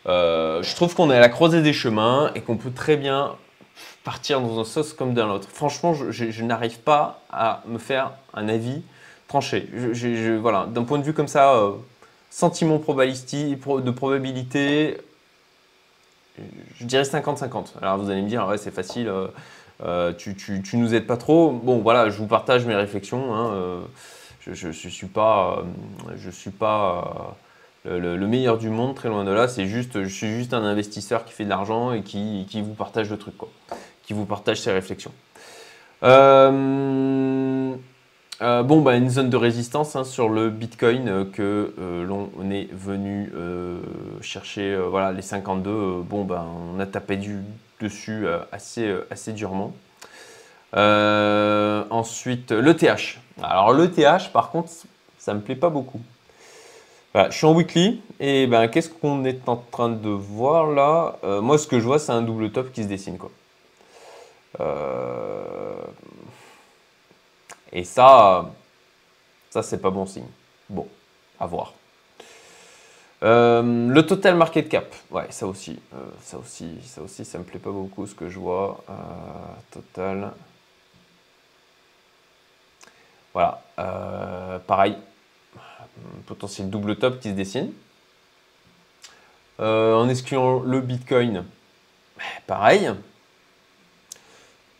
Euh, 0.06 0.62
je 0.62 0.74
trouve 0.74 0.94
qu'on 0.94 1.10
est 1.10 1.16
à 1.16 1.20
la 1.20 1.28
croisée 1.28 1.62
des 1.62 1.72
chemins 1.72 2.30
et 2.34 2.40
qu'on 2.40 2.56
peut 2.56 2.70
très 2.70 2.96
bien 2.96 3.36
partir 4.04 4.40
dans 4.40 4.58
un 4.58 4.64
sens 4.64 4.92
comme 4.92 5.14
dans 5.14 5.26
l'autre. 5.26 5.48
Franchement, 5.52 5.94
je, 5.94 6.42
n'arrive 6.42 6.80
pas 6.80 7.20
à 7.30 7.62
me 7.66 7.78
faire 7.78 8.12
un 8.34 8.48
avis 8.48 8.82
tranché. 9.28 9.68
voilà, 10.40 10.66
d'un 10.66 10.84
point 10.84 10.98
de 10.98 11.04
vue 11.04 11.12
comme 11.12 11.28
ça, 11.28 11.54
sentiment 12.30 12.78
probabilistique, 12.78 13.58
de 13.60 13.90
probabilité, 13.90 14.98
je 16.76 16.84
dirais 16.84 17.04
50-50. 17.04 17.78
Alors 17.80 17.98
vous 17.98 18.10
allez 18.10 18.22
me 18.22 18.28
dire, 18.28 18.46
ouais, 18.46 18.58
c'est 18.58 18.70
facile, 18.70 19.12
tu, 20.18 20.34
tu, 20.34 20.76
nous 20.76 20.94
aides 20.94 21.06
pas 21.06 21.18
trop. 21.18 21.50
Bon, 21.50 21.78
voilà, 21.78 22.08
je 22.08 22.16
vous 22.18 22.26
partage 22.26 22.64
mes 22.64 22.74
réflexions. 22.74 23.34
Hein, 23.34 23.82
je 24.52 24.68
ne 24.68 24.72
suis 24.72 25.06
pas, 25.06 25.64
je 26.16 26.30
suis 26.30 26.50
pas 26.50 27.36
le, 27.84 28.26
meilleur 28.26 28.58
du 28.58 28.68
monde, 28.68 28.94
très 28.94 29.08
loin 29.08 29.24
de 29.24 29.30
là. 29.30 29.48
C'est 29.48 29.66
juste, 29.66 30.02
je 30.02 30.08
suis 30.08 30.28
juste 30.28 30.54
un 30.54 30.64
investisseur 30.64 31.24
qui 31.24 31.32
fait 31.32 31.44
de 31.44 31.50
l'argent 31.50 31.92
et 31.92 32.02
qui, 32.02 32.46
qui, 32.48 32.60
vous 32.62 32.74
partage 32.74 33.10
le 33.10 33.16
truc, 33.16 33.36
quoi. 33.36 33.48
Qui 34.02 34.12
vous 34.12 34.26
partage 34.26 34.60
ses 34.60 34.72
réflexions. 34.72 35.12
Euh, 36.02 37.74
euh, 38.42 38.62
bon, 38.62 38.80
bah, 38.80 38.96
une 38.96 39.10
zone 39.10 39.28
de 39.28 39.36
résistance 39.36 39.96
hein, 39.96 40.04
sur 40.04 40.28
le 40.28 40.48
Bitcoin 40.48 41.08
euh, 41.08 41.24
que 41.24 41.74
l'on 41.78 42.30
est 42.50 42.68
venu 42.72 43.30
chercher, 44.20 44.76
voilà, 44.76 45.12
les 45.12 45.22
52. 45.22 46.02
bon, 46.02 46.24
bah, 46.24 46.46
on 46.74 46.80
a 46.80 46.86
tapé 46.86 47.16
du, 47.16 47.38
dessus 47.80 48.26
assez, 48.52 48.94
assez 49.10 49.32
durement. 49.32 49.72
Ensuite, 50.72 52.52
le 52.52 52.76
TH. 52.76 53.20
Alors, 53.42 53.72
le 53.72 53.90
TH, 53.90 54.32
par 54.32 54.50
contre, 54.50 54.70
ça 55.18 55.34
me 55.34 55.40
plaît 55.40 55.56
pas 55.56 55.70
beaucoup. 55.70 56.00
je 57.14 57.30
suis 57.30 57.46
en 57.46 57.54
weekly 57.54 58.02
et 58.18 58.46
ben, 58.46 58.68
qu'est-ce 58.68 58.90
qu'on 58.90 59.24
est 59.24 59.48
en 59.48 59.56
train 59.56 59.88
de 59.88 60.10
voir 60.10 60.66
là? 60.66 61.16
Moi, 61.40 61.58
ce 61.58 61.66
que 61.66 61.80
je 61.80 61.84
vois, 61.84 61.98
c'est 61.98 62.12
un 62.12 62.22
double 62.22 62.50
top 62.50 62.72
qui 62.72 62.82
se 62.82 62.88
dessine. 62.88 63.18
Quoi. 63.18 63.30
Euh, 64.58 65.74
et 67.72 67.84
ça, 67.84 68.50
ça 69.50 69.62
c'est 69.62 69.78
pas 69.78 69.90
bon 69.90 70.06
signe. 70.06 70.26
Bon, 70.68 70.88
à 71.38 71.46
voir. 71.46 71.74
Euh, 73.22 73.88
le 73.88 74.06
total 74.06 74.36
market 74.36 74.68
cap, 74.68 74.94
ouais, 75.10 75.26
ça 75.30 75.46
aussi, 75.46 75.78
euh, 75.94 75.98
ça 76.22 76.38
aussi, 76.38 76.78
ça 76.84 77.02
aussi, 77.02 77.24
ça 77.24 77.38
me 77.38 77.44
plaît 77.44 77.58
pas 77.58 77.70
beaucoup 77.70 78.06
ce 78.06 78.14
que 78.14 78.28
je 78.28 78.38
vois. 78.38 78.82
total. 79.70 80.32
Voilà, 83.32 83.60
pareil, 84.66 84.96
potentiel 86.26 86.68
double 86.68 86.96
top 86.96 87.20
qui 87.20 87.30
se 87.30 87.34
dessine. 87.34 87.70
en 89.58 90.08
excluant 90.08 90.60
le 90.60 90.80
Bitcoin, 90.80 91.44
pareil, 92.46 92.92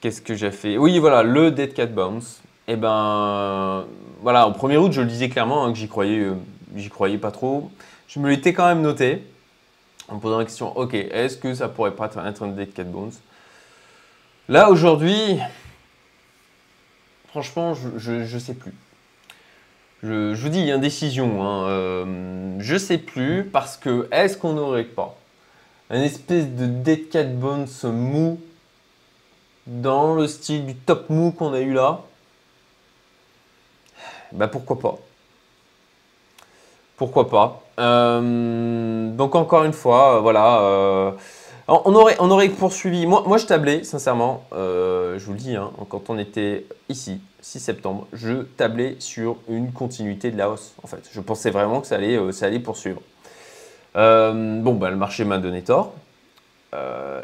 Qu'est-ce 0.01 0.23
que 0.23 0.35
j'ai 0.35 0.51
fait? 0.51 0.79
Oui, 0.79 0.99
voilà, 0.99 1.23
le 1.23 1.51
Dead 1.51 1.75
Cat 1.75 1.87
Bounce. 1.87 2.41
Eh 2.67 2.77
ben, 2.77 3.85
voilà, 4.23 4.49
au 4.49 4.53
1er 4.53 4.79
août, 4.79 4.93
je 4.93 5.03
le 5.03 5.07
disais 5.07 5.29
clairement 5.29 5.67
hein, 5.67 5.73
que 5.73 5.79
j'y 5.79 5.89
croyais, 5.89 6.21
euh, 6.21 6.89
croyais 6.89 7.19
pas 7.19 7.31
trop. 7.31 7.71
Je 8.09 8.19
me 8.19 8.31
l'étais 8.31 8.55
quand 8.55 8.67
même 8.67 8.81
noté 8.81 9.23
en 10.09 10.15
me 10.15 10.21
posant 10.21 10.39
la 10.39 10.45
question 10.45 10.77
ok, 10.77 10.95
est-ce 10.95 11.37
que 11.37 11.53
ça 11.53 11.69
pourrait 11.69 11.91
pas 11.91 12.07
être 12.07 12.43
un 12.43 12.49
Dead 12.49 12.73
Cat 12.73 12.85
Bounce? 12.85 13.21
Là, 14.49 14.71
aujourd'hui, 14.71 15.39
franchement, 17.31 17.75
je, 17.75 18.13
ne 18.13 18.39
sais 18.39 18.55
plus. 18.55 18.75
Je, 20.03 20.35
vous 20.35 20.49
dis, 20.49 20.71
indécision. 20.71 21.43
Hein, 21.43 21.69
euh, 21.69 22.57
je 22.59 22.77
sais 22.77 22.99
plus 22.99 23.45
parce 23.45 23.77
que 23.77 24.09
est-ce 24.11 24.37
qu'on 24.37 24.55
n'aurait 24.55 24.85
pas 24.85 25.17
un 25.91 26.01
espèce 26.01 26.49
de 26.49 26.67
Dead 26.67 27.09
Cat 27.09 27.25
Bounce 27.25 27.85
mou 27.85 28.41
dans 29.67 30.15
le 30.15 30.27
style 30.27 30.67
du 30.67 30.75
top 30.75 31.11
mou 31.11 31.33
qu'on 31.33 31.53
a 31.53 31.61
eu 31.61 31.73
là, 31.73 32.01
bah 34.33 34.49
pourquoi 34.49 34.79
pas. 34.79 34.99
Pourquoi 36.97 37.29
pas. 37.29 37.63
Euh, 37.79 39.11
donc 39.11 39.35
encore 39.35 39.65
une 39.65 39.73
fois, 39.73 40.17
euh, 40.17 40.21
voilà. 40.21 41.15
On, 41.71 41.95
aurait, 41.95 42.49
poursuivi. 42.49 43.07
Moi, 43.07 43.39
je 43.39 43.47
tablais, 43.47 43.85
sincèrement, 43.85 44.45
je 44.53 45.25
vous 45.25 45.33
le 45.33 45.39
dis, 45.39 45.57
hein, 45.57 45.71
quand 45.89 46.11
on 46.11 46.19
était 46.19 46.67
ici, 46.89 47.21
6 47.41 47.61
septembre, 47.61 48.07
je 48.13 48.43
tablais 48.43 48.97
sur 48.99 49.37
une 49.49 49.73
continuité 49.73 50.31
de 50.31 50.37
la 50.37 50.51
hausse. 50.51 50.75
En 50.83 50.87
fait, 50.87 51.09
je 51.13 51.21
pensais 51.21 51.51
vraiment 51.51 51.81
que 51.81 51.87
ça 51.87 51.95
allait, 51.97 52.33
ça 52.33 52.47
allait 52.47 52.59
poursuivre. 52.59 53.01
bon, 53.95 54.75
bah, 54.75 54.91
le 54.91 54.97
marché 54.97 55.25
m'a 55.25 55.39
donné 55.39 55.63
tort. 55.63 55.95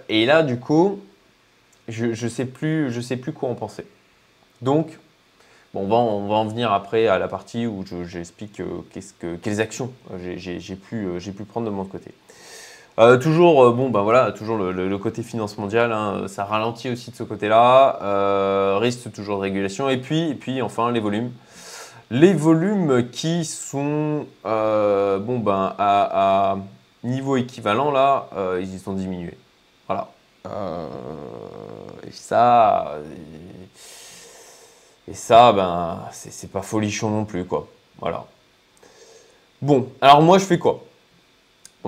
et 0.09 0.27
là, 0.27 0.43
du 0.43 0.59
coup, 0.59 1.01
je 1.89 2.07
ne 2.07 2.29
sais, 2.29 2.45
plus, 2.45 2.91
je 2.91 3.01
sais 3.01 3.17
plus 3.17 3.33
quoi 3.33 3.49
en 3.49 3.55
penser. 3.55 3.85
Donc, 4.63 4.99
bon, 5.75 5.81
on, 5.81 6.27
va, 6.29 6.35
en 6.35 6.47
venir 6.47 6.73
après 6.73 7.07
à 7.07 7.19
la 7.19 7.29
partie 7.29 7.67
où 7.67 7.85
j'explique 8.05 8.61
euh, 8.61 8.83
que, 9.21 9.37
quelles 9.37 9.61
actions 9.61 9.93
j'ai 10.19 10.77
pu, 10.77 11.07
euh, 11.07 11.19
pu 11.21 11.45
prendre 11.45 11.67
de 11.67 11.73
mon 11.73 11.85
côté. 11.85 12.13
Euh, 12.99 13.19
toujours, 13.19 13.73
bon, 13.73 13.91
ben 13.91 14.03
voilà, 14.03 14.33
toujours 14.33 14.57
le, 14.57 14.99
côté 14.99 15.23
finance 15.23 15.59
mondiale, 15.59 15.93
hein, 15.93 16.29
ça 16.29 16.45
ralentit 16.45 16.89
aussi 16.91 17.11
de 17.11 17.17
ce 17.17 17.23
côté-là, 17.23 18.79
risque 18.79 19.13
toujours 19.13 19.37
de 19.37 19.43
régulation, 19.43 19.91
et 19.91 19.99
puis, 19.99 20.31
et 20.31 20.35
puis 20.35 20.63
enfin 20.63 20.91
les 20.93 21.01
volumes. 21.01 21.31
Les 22.11 22.33
volumes 22.33 23.09
qui 23.11 23.45
sont 23.45 24.27
bon, 24.45 25.39
ben, 25.39 25.75
à, 25.79 26.57
niveau 27.05 27.37
équivalent, 27.37 27.91
là, 27.91 28.29
ils 28.61 28.75
y 28.75 28.79
sont 28.79 28.95
diminués. 28.95 29.37
Voilà. 29.87 30.09
Euh, 30.47 30.89
et 32.07 32.13
ça, 32.13 32.95
et, 35.09 35.15
ça, 35.15 35.53
ben, 35.53 36.09
c'est 36.13 36.51
pas 36.51 36.63
folichon 36.63 37.11
non 37.11 37.25
plus, 37.25 37.45
quoi. 37.45 37.69
Voilà. 37.99 38.25
Bon, 39.63 39.89
alors 40.01 40.23
moi, 40.23 40.39
je 40.39 40.45
fais 40.45 40.59
quoi? 40.59 40.85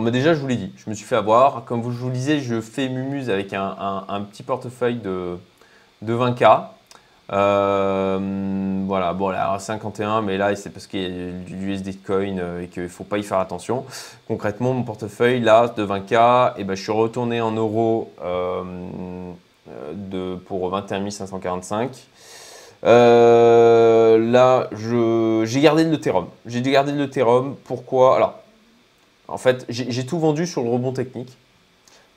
Déjà, 0.00 0.34
je 0.34 0.40
vous 0.40 0.46
l'ai 0.46 0.56
dit, 0.56 0.72
je 0.76 0.88
me 0.88 0.94
suis 0.94 1.04
fait 1.04 1.16
avoir. 1.16 1.64
Comme 1.64 1.82
je 1.82 1.98
vous 1.98 2.08
le 2.08 2.14
disais, 2.14 2.40
je 2.40 2.60
fais 2.60 2.88
Mumuse 2.88 3.30
avec 3.30 3.52
un, 3.52 4.26
petit 4.30 4.42
portefeuille 4.42 4.96
de, 4.96 5.38
de 6.02 6.14
20K. 6.14 6.68
Euh, 7.30 8.18
voilà, 8.86 9.12
bon, 9.12 9.28
là, 9.28 9.58
51, 9.58 10.22
mais 10.22 10.38
là, 10.38 10.54
c'est 10.56 10.70
parce 10.70 10.86
qu'il 10.86 11.02
y 11.02 11.04
a 11.04 11.32
du 11.32 11.72
USD 11.72 12.02
coin 12.02 12.38
euh, 12.38 12.62
et 12.62 12.68
qu'il 12.68 12.84
ne 12.84 12.88
faut 12.88 13.04
pas 13.04 13.18
y 13.18 13.22
faire 13.22 13.38
attention. 13.38 13.84
Concrètement, 14.26 14.72
mon 14.72 14.82
portefeuille, 14.82 15.40
là, 15.40 15.68
de 15.68 15.84
20K, 15.84 16.54
et 16.56 16.64
ben, 16.64 16.74
je 16.74 16.82
suis 16.82 16.92
retourné 16.92 17.40
en 17.40 17.52
euros 17.52 18.12
euh, 18.22 18.62
de, 19.92 20.36
pour 20.36 20.70
21 20.70 21.10
545. 21.10 21.90
là, 22.82 24.68
j'ai 24.72 25.60
gardé 25.60 25.84
le 25.84 25.90
l'Ethereum. 25.90 26.28
J'ai 26.46 26.62
gardé 26.62 26.92
le 26.92 26.98
l'Ethereum. 26.98 27.56
Pourquoi? 27.64 28.16
Alors, 28.16 28.38
en 29.28 29.36
fait, 29.38 29.66
j'ai 29.68 30.06
tout 30.06 30.18
vendu 30.18 30.46
sur 30.46 30.62
le 30.62 30.70
rebond 30.70 30.92
technique. 30.92 31.36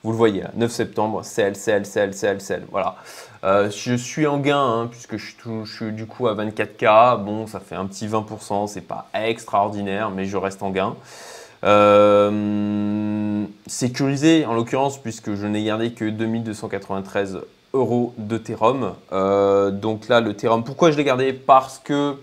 Vous 0.03 0.11
le 0.11 0.17
voyez, 0.17 0.43
9 0.55 0.71
septembre, 0.71 1.23
sell, 1.23 1.55
sell, 1.55 1.85
sell, 1.85 2.13
sell, 2.13 2.41
sell. 2.41 2.63
Voilà. 2.71 2.95
Euh, 3.43 3.69
je 3.69 3.93
suis 3.93 4.25
en 4.25 4.39
gain, 4.39 4.57
hein, 4.57 4.87
puisque 4.89 5.17
je 5.17 5.65
suis, 5.65 5.91
du 5.91 6.07
coup 6.07 6.27
à 6.27 6.33
24K. 6.33 7.23
Bon, 7.23 7.45
ça 7.45 7.59
fait 7.59 7.75
un 7.75 7.85
petit 7.85 8.07
20%, 8.07 8.67
c'est 8.67 8.81
pas 8.81 9.07
extraordinaire, 9.13 10.09
mais 10.09 10.25
je 10.25 10.37
reste 10.37 10.63
en 10.63 10.71
gain. 10.71 10.95
Euh, 11.63 13.45
sécurisé, 13.67 14.45
en 14.45 14.55
l'occurrence, 14.55 14.97
puisque 14.97 15.35
je 15.35 15.45
n'ai 15.45 15.63
gardé 15.63 15.91
que 15.91 16.05
2293 16.09 17.41
euros 17.73 18.15
de 18.17 18.39
Therum. 18.39 18.93
Euh, 19.11 19.69
donc 19.69 20.07
là, 20.07 20.19
le 20.19 20.33
Therum, 20.33 20.63
pourquoi 20.63 20.89
je 20.89 20.97
l'ai 20.97 21.03
gardé? 21.03 21.31
Parce 21.31 21.77
que, 21.77 22.15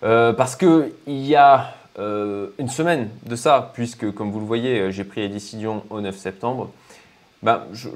parce 0.00 0.56
que 0.56 0.92
il 1.06 1.26
y 1.26 1.36
a 1.36 1.74
euh, 2.00 2.48
une 2.58 2.68
semaine 2.68 3.10
de 3.26 3.36
ça, 3.36 3.70
puisque 3.74 4.10
comme 4.14 4.30
vous 4.30 4.40
le 4.40 4.46
voyez, 4.46 4.80
euh, 4.80 4.90
j'ai 4.90 5.04
pris 5.04 5.20
la 5.20 5.28
décision 5.28 5.84
au 5.90 6.00
9 6.00 6.16
septembre. 6.16 6.70
Ben, 7.42 7.64
je, 7.72 7.88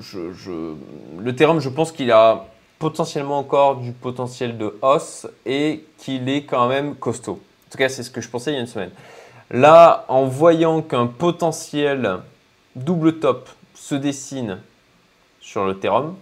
le 1.19 1.31
Ethereum, 1.31 1.59
je 1.59 1.71
pense 1.71 1.91
qu'il 1.91 2.13
a 2.13 2.47
potentiellement 2.79 3.39
encore 3.39 3.77
du 3.77 3.93
potentiel 3.93 4.59
de 4.59 4.77
hausse 4.83 5.27
et 5.47 5.85
qu'il 5.99 6.29
est 6.29 6.45
quand 6.45 6.69
même 6.69 6.95
costaud. 6.97 7.41
En 7.69 7.71
tout 7.71 7.79
cas, 7.79 7.89
c'est 7.89 8.03
ce 8.03 8.11
que 8.11 8.21
je 8.21 8.29
pensais 8.29 8.53
il 8.53 8.55
y 8.55 8.59
a 8.59 8.61
une 8.61 8.67
semaine. 8.67 8.91
Là, 9.51 10.05
en 10.09 10.27
voyant 10.27 10.83
qu'un 10.83 11.07
potentiel 11.07 12.19
double 12.77 13.21
top 13.21 13.49
se 13.75 13.95
dessine 13.95 14.59
sur 15.41 15.65
le 15.65 15.73
Ethereum, 15.73 16.15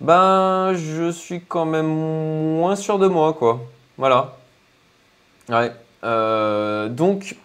ben, 0.00 0.74
je 0.74 1.10
suis 1.10 1.40
quand 1.40 1.64
même 1.64 1.86
moins 1.86 2.76
sûr 2.76 2.98
de 2.98 3.06
moi, 3.06 3.32
quoi. 3.32 3.60
Voilà. 3.96 4.36
Ouais. 5.48 5.72
Euh, 6.04 6.88
donc, 6.88 7.36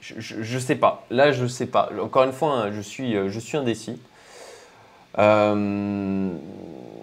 je 0.00 0.54
ne 0.54 0.60
sais 0.60 0.74
pas. 0.74 1.04
Là, 1.10 1.32
je 1.32 1.44
ne 1.44 1.48
sais 1.48 1.66
pas. 1.66 1.90
Encore 2.00 2.24
une 2.24 2.32
fois, 2.32 2.54
hein, 2.54 2.72
je, 2.72 2.80
suis, 2.80 3.16
euh, 3.16 3.28
je 3.28 3.38
suis 3.38 3.56
indécis. 3.56 4.00
Euh, 5.18 6.30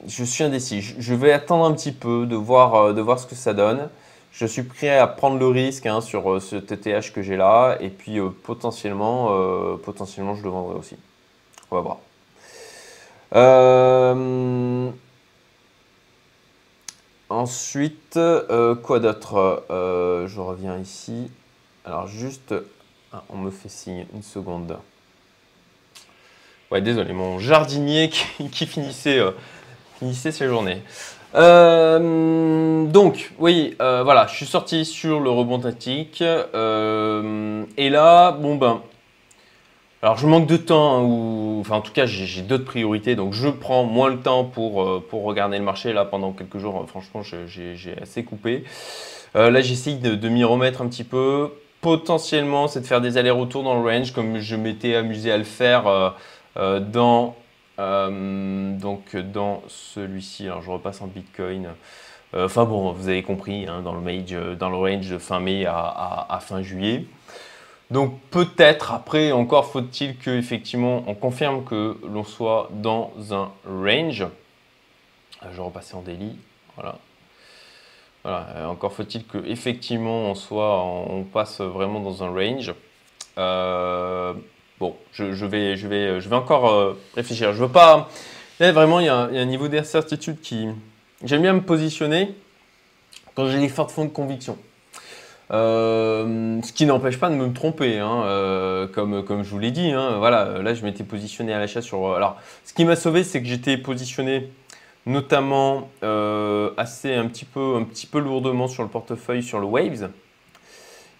je 0.07 0.23
suis 0.23 0.43
indécis. 0.43 0.81
Je 0.81 1.13
vais 1.13 1.31
attendre 1.31 1.65
un 1.65 1.73
petit 1.73 1.91
peu 1.91 2.25
de 2.25 2.35
voir, 2.35 2.93
de 2.93 3.01
voir 3.01 3.19
ce 3.19 3.27
que 3.27 3.35
ça 3.35 3.53
donne. 3.53 3.89
Je 4.31 4.45
suis 4.45 4.63
prêt 4.63 4.97
à 4.97 5.07
prendre 5.07 5.37
le 5.37 5.47
risque 5.47 5.85
hein, 5.85 6.01
sur 6.01 6.41
ce 6.41 6.55
TTH 6.55 7.13
que 7.13 7.21
j'ai 7.21 7.37
là. 7.37 7.77
Et 7.79 7.89
puis, 7.89 8.19
potentiellement, 8.43 9.77
potentiellement, 9.83 10.35
je 10.35 10.43
le 10.43 10.49
vendrai 10.49 10.77
aussi. 10.77 10.97
On 11.71 11.75
va 11.75 11.81
voir. 11.81 11.97
Ensuite, 17.29 18.17
euh, 18.17 18.73
quoi 18.73 18.99
d'autre 18.99 19.63
euh, 19.69 20.27
Je 20.27 20.39
reviens 20.39 20.77
ici. 20.79 21.29
Alors 21.85 22.07
juste, 22.07 22.55
ah, 23.13 23.23
on 23.29 23.37
me 23.37 23.51
fait 23.51 23.69
signe 23.69 24.07
une 24.15 24.23
seconde. 24.23 24.77
Ouais, 26.71 26.81
désolé, 26.81 27.13
mon 27.13 27.37
jardinier 27.37 28.09
qui, 28.09 28.65
finissait, 28.65 29.19
finissait 29.99 30.31
ses 30.31 30.47
journées. 30.47 30.81
donc, 31.33 33.31
oui, 33.37 33.75
voilà, 33.77 34.25
je 34.27 34.35
suis 34.35 34.45
sorti 34.47 34.83
sur 34.83 35.19
le 35.19 35.29
rebond 35.29 35.59
tactique. 35.59 36.21
et 36.21 37.89
là, 37.89 38.31
bon 38.31 38.55
ben, 38.55 38.81
alors 40.01 40.17
je 40.17 40.27
manque 40.27 40.47
de 40.47 40.55
temps, 40.55 40.99
hein, 40.99 41.01
ou 41.03 41.57
enfin 41.59 41.75
en 41.75 41.81
tout 41.81 41.91
cas 41.91 42.05
j'ai 42.05 42.41
d'autres 42.41 42.63
priorités, 42.63 43.15
donc 43.15 43.33
je 43.33 43.49
prends 43.49 43.83
moins 43.83 44.09
le 44.09 44.19
temps 44.19 44.45
pour, 44.45 44.81
euh, 44.81 45.05
pour 45.07 45.23
regarder 45.23 45.57
le 45.57 45.63
marché. 45.65 45.91
Là 45.91 46.05
pendant 46.05 46.31
quelques 46.31 46.57
jours, 46.57 46.85
franchement 46.87 47.21
j'ai 47.21 47.95
assez 48.01 48.23
coupé. 48.23 48.63
Euh, 49.35 49.51
là 49.51 49.59
j'essaye 49.61 49.97
de, 49.97 50.29
m'y 50.29 50.45
remettre 50.45 50.81
un 50.81 50.87
petit 50.87 51.03
peu. 51.03 51.51
Potentiellement 51.81 52.69
c'est 52.69 52.79
de 52.81 52.85
faire 52.85 53.01
des 53.01 53.17
allers-retours 53.17 53.63
dans 53.63 53.81
le 53.81 53.81
range 53.81 54.13
comme 54.13 54.39
je 54.39 54.55
m'étais 54.55 54.95
amusé 54.95 55.31
à 55.33 55.37
le 55.37 55.43
faire 55.43 56.13
euh, 56.57 56.79
dans, 56.79 57.35
donc 57.77 59.17
dans 59.17 59.63
celui-ci. 59.67 60.45
Alors 60.45 60.61
je 60.61 60.71
repasse 60.71 61.01
en 61.01 61.07
Bitcoin. 61.07 61.67
Enfin 62.33 62.63
bon, 62.63 62.93
vous 62.93 63.09
avez 63.09 63.23
compris, 63.23 63.67
hein, 63.67 63.81
dans, 63.81 63.95
le 63.95 64.55
dans 64.55 64.69
le 64.69 64.77
range 64.77 65.09
de 65.09 65.17
fin 65.17 65.41
mai 65.41 65.65
à 65.65 66.39
fin 66.41 66.61
juillet. 66.61 67.05
Donc 67.91 68.19
peut-être 68.29 68.91
après 68.91 69.31
encore 69.31 69.65
faut-il 69.65 70.15
que 70.17 70.29
effectivement 70.29 71.03
on 71.07 71.15
confirme 71.15 71.63
que 71.63 71.97
l'on 72.03 72.23
soit 72.23 72.69
dans 72.71 73.11
un 73.31 73.51
range. 73.67 74.27
Euh, 75.41 75.47
je 75.51 75.57
vais 75.57 75.63
repasser 75.63 75.95
en 75.95 76.01
daily. 76.01 76.37
Voilà. 76.75 76.99
Voilà. 78.23 78.47
Euh, 78.55 78.65
encore 78.67 78.93
faut-il 78.93 79.25
que 79.25 79.39
effectivement 79.47 80.29
on 80.29 80.35
soit, 80.35 80.83
on 80.83 81.23
passe 81.23 81.61
vraiment 81.61 81.99
dans 81.99 82.23
un 82.23 82.29
range. 82.29 82.75
Euh, 83.39 84.33
bon, 84.79 84.95
je, 85.11 85.23
vais, 85.45 85.75
je, 85.75 85.87
vais, 85.87 86.21
je 86.21 86.29
vais 86.29 86.35
encore 86.35 86.95
réfléchir. 87.15 87.53
Je 87.53 87.63
veux 87.63 87.71
pas. 87.71 88.09
Là 88.59 88.71
vraiment 88.71 88.99
il 88.99 89.07
y 89.07 89.09
a, 89.09 89.17
un 89.17 89.45
niveau 89.45 89.67
d'incertitude 89.67 90.41
qui. 90.41 90.67
J'aime 91.23 91.41
bien 91.41 91.53
me 91.53 91.61
positionner 91.61 92.35
quand 93.33 93.49
j'ai 93.49 93.59
des 93.59 93.67
fortes 93.67 93.91
fonds 93.91 94.05
de 94.05 94.09
conviction. 94.09 94.59
Euh, 95.51 96.61
ce 96.61 96.71
qui 96.71 96.85
n'empêche 96.85 97.19
pas 97.19 97.29
de 97.29 97.35
me 97.35 97.51
tromper, 97.51 97.97
hein, 97.97 98.23
euh, 98.25 98.87
comme, 98.87 99.43
je 99.43 99.49
vous 99.49 99.59
l'ai 99.59 99.71
dit. 99.71 99.91
Hein, 99.91 100.17
voilà, 100.19 100.61
là, 100.61 100.73
je 100.73 100.83
m'étais 100.83 101.03
positionné 101.03 101.53
à 101.53 101.59
l'achat 101.59 101.81
sur. 101.81 102.13
Alors, 102.13 102.37
ce 102.65 102.73
qui 102.73 102.85
m'a 102.85 102.95
sauvé, 102.95 103.23
c'est 103.23 103.41
que 103.41 103.47
j'étais 103.47 103.77
positionné 103.77 104.51
notamment 105.05 105.89
euh, 106.03 106.71
assez 106.77 107.15
un 107.15 107.25
petit, 107.25 107.45
peu, 107.45 108.19
lourdement 108.19 108.67
sur 108.67 108.83
le 108.83 108.89
portefeuille 108.89 109.41
sur 109.41 109.59
le 109.59 109.65
Waves. 109.65 110.09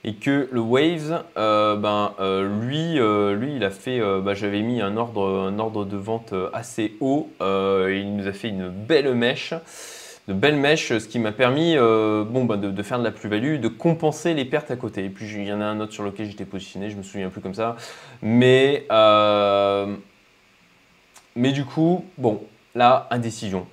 Et 0.06 0.14
que 0.14 0.48
le 0.52 0.62
Waves, 0.62 1.24
ben, 1.36 2.14
lui, 2.62 2.96
il 2.96 3.64
a 3.64 3.70
fait. 3.72 4.00
Ben, 4.00 4.34
J'avais 4.34 4.62
mis 4.62 4.80
un 4.80 4.96
ordre 4.96 5.86
de 5.86 5.98
vente 5.98 6.34
assez 6.54 6.96
haut. 7.02 7.30
il 7.42 8.16
nous 8.16 8.28
a 8.28 8.32
fait 8.32 8.50
une 8.50 8.70
belle 8.70 9.14
mèche 9.16 9.54
de 10.30 10.34
belles 10.36 10.58
mèches, 10.58 10.96
ce 10.96 11.08
qui 11.08 11.18
m'a 11.18 11.32
permis 11.32 11.76
euh, 11.76 12.24
bon, 12.24 12.46
bah, 12.46 12.56
de, 12.56 12.84
faire 12.84 13.00
de 13.00 13.04
la 13.04 13.10
plus-value, 13.10 13.60
de 13.60 13.68
compenser 13.68 14.36
les 14.36 14.46
pertes 14.46 14.70
à 14.70 14.76
côté. 14.76 15.04
Et 15.06 15.10
puis 15.10 15.26
il 15.26 15.48
y 15.48 15.52
en 15.52 15.60
a 15.60 15.66
un 15.66 15.80
autre 15.80 15.92
sur 15.92 16.04
lequel 16.04 16.28
j'étais 16.28 16.46
positionné, 16.46 16.92
je 16.92 16.96
me 16.96 17.02
souviens 17.02 17.30
plus 17.30 17.42
comme 17.42 17.56
ça. 17.56 17.76
Mais, 18.22 18.86
euh, 18.92 19.96
mais 21.36 21.52
du 21.52 21.66
coup, 21.66 22.06
bon, 22.20 22.44
là, 22.76 23.08
indécision. 23.10 23.66